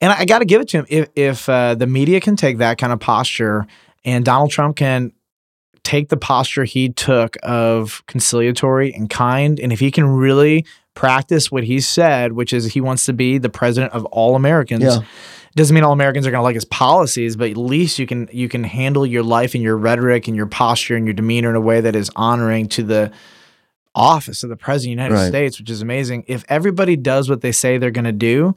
And 0.00 0.12
I 0.12 0.24
got 0.24 0.38
to 0.38 0.46
give 0.46 0.62
it 0.62 0.68
to 0.68 0.78
him. 0.78 0.86
If 0.88 1.08
if 1.14 1.48
uh, 1.48 1.74
the 1.74 1.86
media 1.86 2.20
can 2.20 2.36
take 2.36 2.58
that 2.58 2.78
kind 2.78 2.92
of 2.92 3.00
posture, 3.00 3.66
and 4.04 4.24
Donald 4.24 4.50
Trump 4.50 4.76
can 4.76 5.12
take 5.88 6.08
the 6.08 6.16
posture 6.16 6.64
he 6.64 6.88
took 6.90 7.36
of 7.42 8.02
conciliatory 8.06 8.92
and 8.94 9.08
kind, 9.08 9.58
and 9.60 9.72
if 9.72 9.80
he 9.80 9.90
can 9.90 10.06
really 10.06 10.64
practice 10.94 11.50
what 11.50 11.64
he 11.64 11.80
said, 11.80 12.32
which 12.32 12.52
is 12.52 12.72
he 12.74 12.80
wants 12.80 13.06
to 13.06 13.12
be 13.12 13.38
the 13.38 13.48
president 13.48 13.92
of 13.92 14.04
all 14.06 14.34
Americans. 14.34 14.82
Yeah. 14.82 14.98
Doesn't 15.54 15.74
mean 15.74 15.84
all 15.84 15.92
Americans 15.92 16.26
are 16.26 16.30
going 16.30 16.40
to 16.40 16.44
like 16.44 16.54
his 16.54 16.64
policies, 16.64 17.36
but 17.36 17.50
at 17.50 17.56
least 17.56 17.98
you 17.98 18.06
can 18.06 18.28
you 18.32 18.48
can 18.48 18.64
handle 18.64 19.06
your 19.06 19.22
life 19.22 19.54
and 19.54 19.62
your 19.62 19.76
rhetoric 19.76 20.28
and 20.28 20.36
your 20.36 20.46
posture 20.46 20.94
and 20.96 21.06
your 21.06 21.14
demeanor 21.14 21.50
in 21.50 21.56
a 21.56 21.60
way 21.60 21.80
that 21.80 21.96
is 21.96 22.10
honoring 22.16 22.68
to 22.68 22.82
the 22.82 23.10
office 23.94 24.42
of 24.44 24.50
the 24.50 24.56
president 24.56 24.92
of 24.92 24.96
the 24.98 25.02
United 25.02 25.14
Right. 25.22 25.28
States, 25.28 25.58
which 25.58 25.70
is 25.70 25.80
amazing. 25.82 26.24
If 26.28 26.44
everybody 26.48 26.96
does 26.96 27.28
what 27.30 27.40
they 27.40 27.52
say 27.52 27.78
they're 27.78 27.90
going 27.90 28.04
to 28.04 28.12
do, 28.12 28.54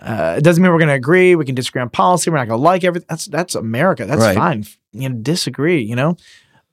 uh, 0.00 0.36
it 0.38 0.44
doesn't 0.44 0.62
mean 0.62 0.72
we're 0.72 0.78
going 0.78 0.88
to 0.88 0.94
agree. 0.94 1.34
We 1.34 1.44
can 1.44 1.54
disagree 1.54 1.82
on 1.82 1.90
policy. 1.90 2.30
We're 2.30 2.38
not 2.38 2.48
going 2.48 2.60
to 2.60 2.64
like 2.64 2.84
everything. 2.84 3.06
That's 3.10 3.26
that's 3.26 3.54
America. 3.54 4.06
That's 4.06 4.20
Right. 4.20 4.36
fine. 4.36 4.64
You 4.92 5.08
know, 5.10 5.16
disagree. 5.16 5.82
You 5.82 5.96
know, 5.96 6.16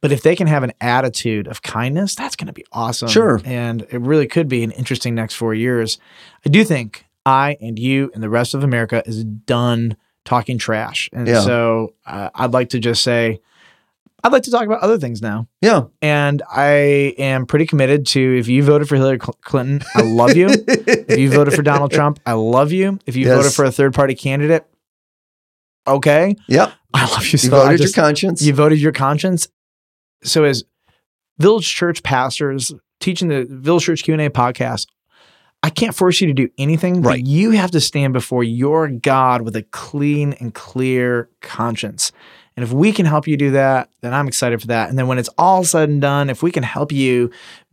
but 0.06 0.12
if 0.12 0.22
they 0.22 0.36
can 0.36 0.46
have 0.48 0.62
an 0.64 0.72
attitude 0.80 1.48
of 1.48 1.62
kindness, 1.64 2.14
that's 2.14 2.36
going 2.36 2.46
to 2.48 2.54
be 2.54 2.64
awesome. 2.72 3.08
Sure. 3.08 3.42
and 3.44 3.82
it 3.90 4.00
really 4.02 4.28
could 4.28 4.48
be 4.48 4.64
an 4.64 4.70
interesting 4.72 5.16
next 5.16 5.34
four 5.34 5.54
years. 5.56 5.98
I 6.46 6.50
do 6.50 6.64
think 6.64 7.06
I 7.26 7.58
and 7.60 7.80
you 7.80 8.12
and 8.14 8.22
the 8.22 8.30
rest 8.30 8.54
of 8.54 8.64
America 8.64 9.02
is 9.08 9.24
done 9.24 9.98
talking 10.26 10.58
trash, 10.60 11.10
and 11.12 11.28
Yeah. 11.28 11.42
so 11.42 11.94
uh, 12.06 12.30
I'd 12.36 12.54
like 12.54 12.70
to 12.70 12.80
just 12.80 13.04
say. 13.04 13.40
I'd 14.24 14.32
like 14.32 14.42
to 14.44 14.52
talk 14.52 14.64
about 14.66 14.82
other 14.82 14.98
things 14.98 15.22
now. 15.22 15.48
Yeah. 15.62 15.84
And 16.02 16.42
I 16.50 17.14
am 17.20 17.46
pretty 17.46 17.68
committed 17.68 18.08
to 18.08 18.40
if 18.40 18.48
you 18.48 18.64
voted 18.64 18.90
for 18.90 18.96
Hillary 18.96 19.20
Clinton, 19.20 19.82
I 19.94 20.02
love 20.02 20.36
you. 20.36 20.48
if 20.68 21.20
you 21.20 21.30
voted 21.30 21.54
for 21.54 21.62
Donald 21.62 21.92
Trump, 21.92 22.20
I 22.26 22.32
love 22.34 22.72
you. 22.72 22.98
If 23.06 23.16
you 23.16 23.28
Yes. 23.28 23.36
voted 23.38 23.54
for 23.54 23.66
a 23.66 23.72
third 23.72 23.94
party 23.94 24.16
candidate, 24.16 24.66
okay. 25.88 26.36
Yep. 26.48 26.72
I 26.94 27.06
love 27.12 27.24
you 27.26 27.32
You 27.34 27.38
so 27.38 27.58
I 27.58 27.66
voted 27.66 27.82
just- 27.82 27.96
your 27.96 28.04
conscience. 28.04 28.42
You 28.42 28.54
voted 28.54 28.80
your 28.80 28.92
conscience. 28.94 29.48
So 30.26 30.44
as 30.44 30.64
village 31.40 31.68
church 31.68 32.04
pastors 32.04 32.74
teaching 33.00 33.28
the 33.28 33.46
village 33.50 33.84
church 33.86 34.04
Q&A 34.04 34.30
podcast, 34.30 34.88
I 35.64 35.70
can't 35.70 35.96
force 35.96 36.22
you 36.22 36.28
to 36.28 36.34
do 36.34 36.50
anything, 36.58 37.02
but 37.02 37.10
Right. 37.10 37.26
you 37.26 37.52
have 37.52 37.72
to 37.72 37.80
stand 37.82 38.14
before 38.14 38.44
your 38.44 38.88
God 38.88 39.42
with 39.42 39.56
a 39.56 39.64
clean 39.64 40.34
and 40.34 40.54
clear 40.54 41.30
conscience. 41.42 42.12
And 42.56 42.64
if 42.64 42.72
we 42.72 42.92
can 42.92 43.06
help 43.06 43.28
you 43.28 43.36
do 43.36 43.52
that, 43.52 43.90
then 44.02 44.14
I'm 44.14 44.28
excited 44.28 44.62
for 44.62 44.68
that. 44.68 44.90
And 44.90 44.98
then 44.98 45.08
when 45.08 45.18
it's 45.18 45.30
all 45.38 45.64
said 45.64 45.90
and 45.90 46.02
done, 46.02 46.30
if 46.30 46.42
we 46.44 46.52
can 46.52 46.64
help 46.64 46.92
you 46.92 47.32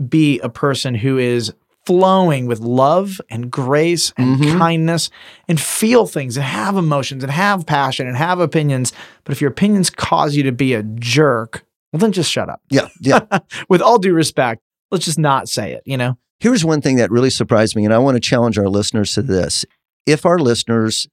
be 0.08 0.40
a 0.40 0.48
person 0.48 0.94
who 0.94 1.18
is 1.18 1.52
flowing 1.86 2.46
with 2.46 2.60
love 2.60 3.20
and 3.28 3.50
grace 3.50 4.12
and 4.16 4.38
Mhm. 4.40 4.58
kindness 4.58 5.10
and 5.48 5.60
feel 5.60 6.06
things 6.06 6.36
and 6.36 6.44
have 6.46 6.76
emotions 6.76 7.22
and 7.22 7.32
have 7.32 7.66
passion 7.66 8.06
and 8.06 8.16
have 8.16 8.40
opinions, 8.40 8.92
but 9.24 9.32
if 9.32 9.40
your 9.40 9.50
opinions 9.50 9.90
cause 9.90 10.34
you 10.36 10.42
to 10.44 10.52
be 10.52 10.74
a 10.74 10.82
jerk, 10.82 11.64
well, 11.92 12.00
then 12.00 12.12
just 12.12 12.30
shut 12.30 12.48
up. 12.48 12.60
yeah. 12.70 12.88
Yeah. 13.00 13.20
With 13.68 13.82
all 13.82 13.98
due 13.98 14.14
respect, 14.14 14.62
let's 14.90 15.04
just 15.04 15.18
not 15.18 15.48
say 15.48 15.72
it, 15.72 15.82
you 15.84 15.96
know? 15.96 16.18
Here's 16.40 16.64
one 16.64 16.80
thing 16.80 16.96
that 16.96 17.10
really 17.10 17.30
surprised 17.30 17.76
me, 17.76 17.84
and 17.84 17.94
I 17.94 17.98
want 17.98 18.16
to 18.16 18.20
challenge 18.20 18.58
our 18.58 18.68
listeners 18.68 19.14
to 19.14 19.22
this. 19.22 19.64
If 20.06 20.26
our 20.26 20.38
listeners 20.38 21.06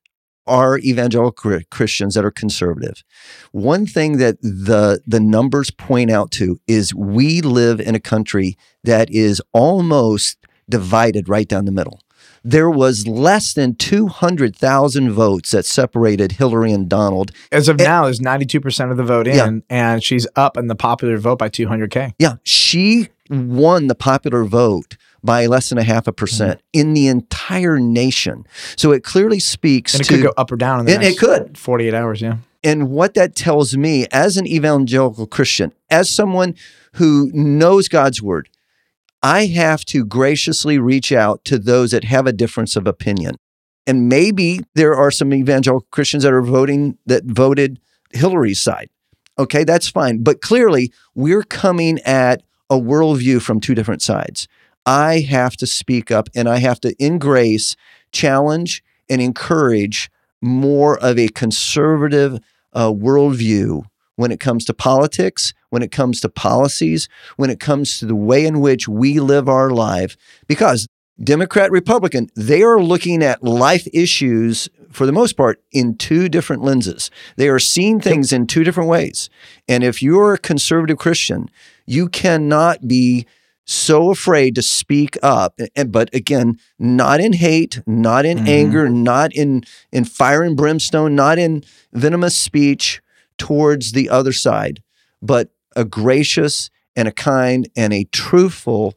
are 0.47 0.79
evangelical 0.79 1.59
Christians 1.69 2.15
that 2.15 2.25
are 2.25 2.31
conservative, 2.31 3.03
one 3.51 3.85
thing 3.85 4.17
that 4.17 4.41
the 4.41 5.01
the 5.05 5.19
numbers 5.19 5.69
point 5.69 6.09
out 6.09 6.31
to 6.31 6.59
is 6.67 6.95
we 6.95 7.41
live 7.41 7.79
in 7.79 7.93
a 7.93 7.99
country 7.99 8.57
that 8.83 9.11
is 9.11 9.39
almost 9.53 10.37
divided 10.67 11.29
right 11.29 11.47
down 11.47 11.65
the 11.65 11.71
middle. 11.71 11.99
There 12.43 12.69
was 12.69 13.05
less 13.07 13.53
than 13.53 13.75
200,000 13.75 15.11
votes 15.11 15.51
that 15.51 15.65
separated 15.65 16.33
Hillary 16.33 16.71
and 16.71 16.87
Donald. 16.89 17.31
As 17.51 17.67
of 17.67 17.79
It- 17.79 17.83
now, 17.83 18.05
there's 18.05 18.21
92% 18.21 18.91
of 18.91 18.97
the 18.97 19.03
vote 19.03 19.27
in, 19.27 19.35
Yeah. 19.35 19.49
and 19.69 20.03
she's 20.03 20.27
up 20.35 20.57
in 20.57 20.67
the 20.67 20.75
popular 20.75 21.17
vote 21.17 21.39
by 21.39 21.49
200K. 21.49 22.13
Yeah, 22.19 22.35
she 22.43 23.09
won 23.29 23.87
the 23.87 23.95
popular 23.95 24.43
vote 24.43 24.97
by 25.23 25.45
less 25.45 25.69
than 25.69 25.77
a 25.77 25.83
half 25.83 26.07
a 26.07 26.11
percent 26.13 26.59
mm-hmm. 26.59 26.79
in 26.79 26.93
the 26.93 27.07
entire 27.07 27.77
nation. 27.79 28.45
So 28.75 28.91
it 28.91 29.03
clearly 29.03 29.39
speaks 29.39 29.93
And 29.93 30.01
it 30.01 30.05
to 30.05 30.13
could 30.15 30.23
go 30.23 30.33
up 30.37 30.51
or 30.51 30.55
down 30.55 30.79
in 30.79 30.85
the 30.85 30.93
And 30.93 31.03
it 31.03 31.17
could. 31.19 31.57
48 31.57 31.93
hours, 31.93 32.21
yeah. 32.21 32.37
and 32.63 32.89
what 32.89 33.13
that 33.15 33.35
tells 33.35 33.75
me 33.75 34.05
as 34.11 34.37
an 34.37 34.47
evangelical 34.47 35.27
Christian, 35.27 35.73
as 35.89 36.09
someone 36.09 36.55
who 36.93 37.29
knows 37.33 37.87
God's 37.87 38.21
word, 38.21 38.49
I 39.21 39.47
have 39.47 39.83
to 39.85 40.05
graciously 40.05 40.79
reach 40.79 41.11
out 41.11 41.43
to 41.45 41.57
those 41.59 41.91
that 41.91 42.05
have 42.05 42.25
a 42.25 42.33
difference 42.33 42.75
of 42.75 42.87
opinion. 42.87 43.35
And 43.85 44.07
maybe 44.07 44.61
there 44.75 44.95
are 44.95 45.11
some 45.11 45.33
evangelical 45.33 45.87
Christians 45.91 46.23
that 46.23 46.33
are 46.33 46.41
voting 46.41 46.97
that 47.05 47.25
voted 47.25 47.79
Hillary's 48.11 48.59
side. 48.59 48.89
Okay, 49.37 49.63
that's 49.63 49.89
fine. 49.89 50.23
But 50.23 50.41
clearly, 50.41 50.93
we're 51.15 51.43
coming 51.43 51.99
at 51.99 52.43
a 52.69 52.75
worldview 52.75 53.41
from 53.41 53.59
two 53.59 53.73
different 53.73 54.01
sides. 54.01 54.47
I 54.85 55.19
have 55.21 55.57
to 55.57 55.67
speak 55.67 56.11
up 56.11 56.29
and 56.35 56.47
I 56.47 56.57
have 56.57 56.79
to, 56.81 56.93
in 57.03 57.19
grace, 57.19 57.75
challenge 58.11 58.83
and 59.09 59.21
encourage 59.21 60.09
more 60.41 60.97
of 60.99 61.17
a 61.17 61.27
conservative 61.29 62.39
uh, 62.73 62.91
worldview 62.91 63.83
when 64.15 64.31
it 64.31 64.39
comes 64.39 64.65
to 64.65 64.73
politics, 64.73 65.53
when 65.69 65.81
it 65.81 65.91
comes 65.91 66.19
to 66.21 66.29
policies, 66.29 67.07
when 67.37 67.49
it 67.49 67.59
comes 67.59 67.99
to 67.99 68.05
the 68.05 68.15
way 68.15 68.45
in 68.45 68.59
which 68.59 68.87
we 68.87 69.19
live 69.19 69.47
our 69.47 69.69
life. 69.69 70.17
Because 70.47 70.87
Democrat, 71.21 71.69
Republican, 71.71 72.29
they 72.35 72.61
are 72.63 72.79
looking 72.81 73.21
at 73.23 73.43
life 73.43 73.87
issues 73.93 74.69
for 74.91 75.05
the 75.05 75.11
most 75.11 75.33
part 75.33 75.61
in 75.71 75.95
two 75.97 76.29
different 76.29 76.63
lenses. 76.63 77.11
They 77.35 77.49
are 77.49 77.59
seeing 77.59 77.99
things 77.99 78.31
in 78.33 78.47
two 78.47 78.63
different 78.63 78.89
ways. 78.89 79.29
And 79.67 79.83
if 79.83 80.01
you're 80.01 80.33
a 80.33 80.37
conservative 80.39 80.97
Christian, 80.97 81.49
you 81.85 82.07
cannot 82.09 82.87
be 82.87 83.25
so 83.65 84.09
afraid 84.09 84.55
to 84.55 84.63
speak 84.63 85.15
up 85.21 85.59
and 85.75 85.91
but 85.91 86.11
again 86.11 86.57
not 86.79 87.19
in 87.19 87.33
hate 87.33 87.79
not 87.85 88.25
in 88.25 88.39
Mhm. 88.39 88.47
anger 88.47 88.89
not 88.89 89.31
in 89.35 89.63
in 89.91 90.05
fire 90.05 90.41
and 90.41 90.57
brimstone 90.57 91.13
not 91.13 91.37
in 91.37 91.63
venomous 91.93 92.35
speech 92.35 92.99
towards 93.37 93.91
the 93.91 94.09
other 94.09 94.33
side 94.33 94.81
but 95.21 95.51
a 95.75 95.85
gracious 95.85 96.69
and 96.95 97.07
a 97.07 97.11
kind 97.11 97.69
and 97.75 97.93
a 97.93 98.03
truthful 98.05 98.93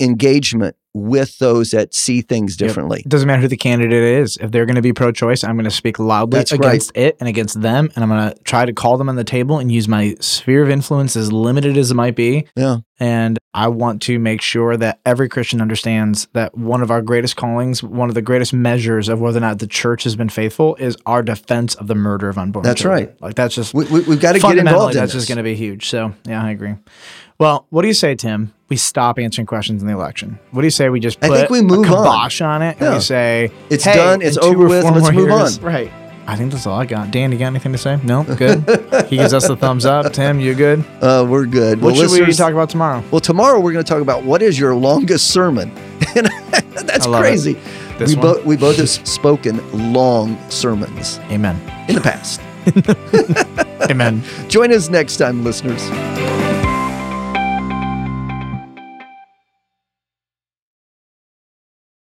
engagement 0.00 0.76
with 0.92 1.38
those 1.38 1.70
that 1.70 1.94
see 1.94 2.20
things 2.20 2.56
differently 2.56 3.00
It 3.00 3.08
doesn't 3.08 3.26
matter 3.28 3.42
who 3.42 3.48
the 3.48 3.56
candidate 3.56 4.02
is. 4.02 4.36
If 4.38 4.50
they're 4.50 4.66
going 4.66 4.74
to 4.74 4.82
be 4.82 4.92
pro 4.92 5.12
choice, 5.12 5.44
I'm 5.44 5.54
going 5.54 5.64
to 5.64 5.70
speak 5.70 6.00
loudly 6.00 6.38
That's 6.38 6.50
right. 6.50 6.60
against 6.60 6.96
it 6.96 7.16
and 7.20 7.28
against 7.28 7.60
them. 7.60 7.90
And 7.94 8.02
I'm 8.02 8.10
going 8.10 8.32
to 8.32 8.42
try 8.42 8.64
to 8.64 8.72
call 8.72 8.96
them 8.96 9.08
on 9.08 9.14
the 9.14 9.22
table 9.22 9.60
and 9.60 9.70
use 9.70 9.86
my 9.86 10.16
sphere 10.20 10.64
of 10.64 10.70
influence 10.70 11.14
as 11.14 11.32
limited 11.32 11.76
as 11.76 11.92
it 11.92 11.94
might 11.94 12.16
be. 12.16 12.48
yeah 12.56 12.78
And 13.00 13.38
I 13.54 13.68
want 13.68 14.02
to 14.02 14.18
make 14.18 14.42
sure 14.42 14.76
that 14.76 15.00
every 15.06 15.28
Christian 15.30 15.62
understands 15.62 16.28
that 16.34 16.56
one 16.56 16.82
of 16.82 16.90
our 16.90 17.00
greatest 17.00 17.34
callings, 17.36 17.82
one 17.82 18.10
of 18.10 18.14
the 18.14 18.20
greatest 18.22 18.52
measures 18.52 19.08
of 19.08 19.20
whether 19.22 19.38
or 19.38 19.40
not 19.40 19.58
the 19.58 19.66
church 19.66 20.04
has 20.04 20.16
been 20.16 20.28
faithful 20.28 20.76
is 20.76 20.98
our 21.06 21.22
defense 21.22 21.74
of 21.76 21.86
the 21.86 21.94
murder 21.94 22.28
of 22.28 22.36
unborn 22.36 22.62
That's 22.62 22.82
children. 22.82 23.06
right. 23.06 23.22
Like 23.22 23.34
that's 23.36 23.54
just 23.54 23.72
we, 23.72 23.86
we, 23.86 24.00
we've 24.02 24.20
got 24.20 24.32
to 24.34 24.38
get 24.38 24.58
involved 24.58 24.92
in 24.92 24.96
that. 24.98 25.00
that's 25.00 25.12
this 25.14 25.22
just 25.22 25.28
going 25.28 25.38
to 25.38 25.42
be 25.42 25.54
huge. 25.54 25.88
So 25.88 26.12
yeah, 26.26 26.44
I 26.44 26.50
agree. 26.50 26.74
Well, 27.38 27.66
what 27.70 27.80
do 27.82 27.88
you 27.88 27.94
say, 27.94 28.14
Tim? 28.14 28.52
We 28.68 28.76
stop 28.76 29.18
answering 29.18 29.46
questions 29.46 29.80
in 29.80 29.88
the 29.88 29.94
election. 29.94 30.38
What 30.50 30.60
do 30.60 30.66
you 30.66 30.70
say 30.70 30.90
we 30.90 31.00
just 31.00 31.24
I 31.24 31.28
think 31.28 31.48
we 31.50 31.62
move 31.62 31.86
a 31.86 31.88
on. 31.88 32.04
kibosh 32.04 32.40
on, 32.42 32.60
it 32.62 32.72
and 32.72 32.80
Yeah. 32.82 32.94
we 32.96 33.00
say 33.00 33.50
It's 33.70 33.82
"Hey, 33.84 33.94
done, 33.94 34.20
it's 34.20 34.36
over 34.36 34.66
with, 34.68 34.84
let's 34.84 35.10
move 35.10 35.28
years- 35.28 35.58
on. 35.58 35.64
Right. 35.64 35.90
I 36.30 36.36
think 36.36 36.52
that's 36.52 36.64
all 36.64 36.78
I 36.78 36.86
got. 36.86 37.10
Dan, 37.10 37.32
you 37.32 37.38
got 37.38 37.46
anything 37.46 37.72
to 37.72 37.78
say? 37.78 37.98
No, 38.04 38.22
good. 38.22 38.60
he 39.08 39.16
gives 39.16 39.34
us 39.34 39.48
the 39.48 39.56
thumbs 39.56 39.84
up. 39.84 40.12
Tim, 40.12 40.38
you 40.38 40.54
good? 40.54 40.84
uh, 41.02 41.26
we're 41.28 41.44
good 41.44 41.80
What 41.80 41.94
well, 41.96 42.08
should 42.08 42.26
we 42.28 42.32
talk 42.34 42.52
about 42.52 42.70
tomorrow? 42.70 43.02
well 43.10 43.20
tomorrow 43.20 43.58
we're 43.58 43.72
going 43.72 43.84
to 43.84 43.88
talk 43.92 44.00
about 44.00 44.22
what 44.22 44.40
is 44.40 44.56
your 44.58 44.74
longest 44.76 45.32
sermon 45.32 45.70
and 46.14 46.26
that's 46.88 47.06
I 47.06 47.10
love 47.10 47.24
it. 47.24 47.26
crazy 47.28 47.58
we, 48.06 48.14
both 48.16 48.44
we 48.44 48.56
both 48.56 48.76
have 48.76 48.88
spoken 48.88 49.92
long 49.92 50.38
sermons 50.50 51.18
Amen. 51.30 51.56
in 51.88 51.96
the 51.96 52.00
past 52.00 52.40
Amen. 53.90 54.22
join 54.48 54.72
us 54.72 54.88
next 54.88 55.16
time 55.16 55.42
listeners 55.44 55.82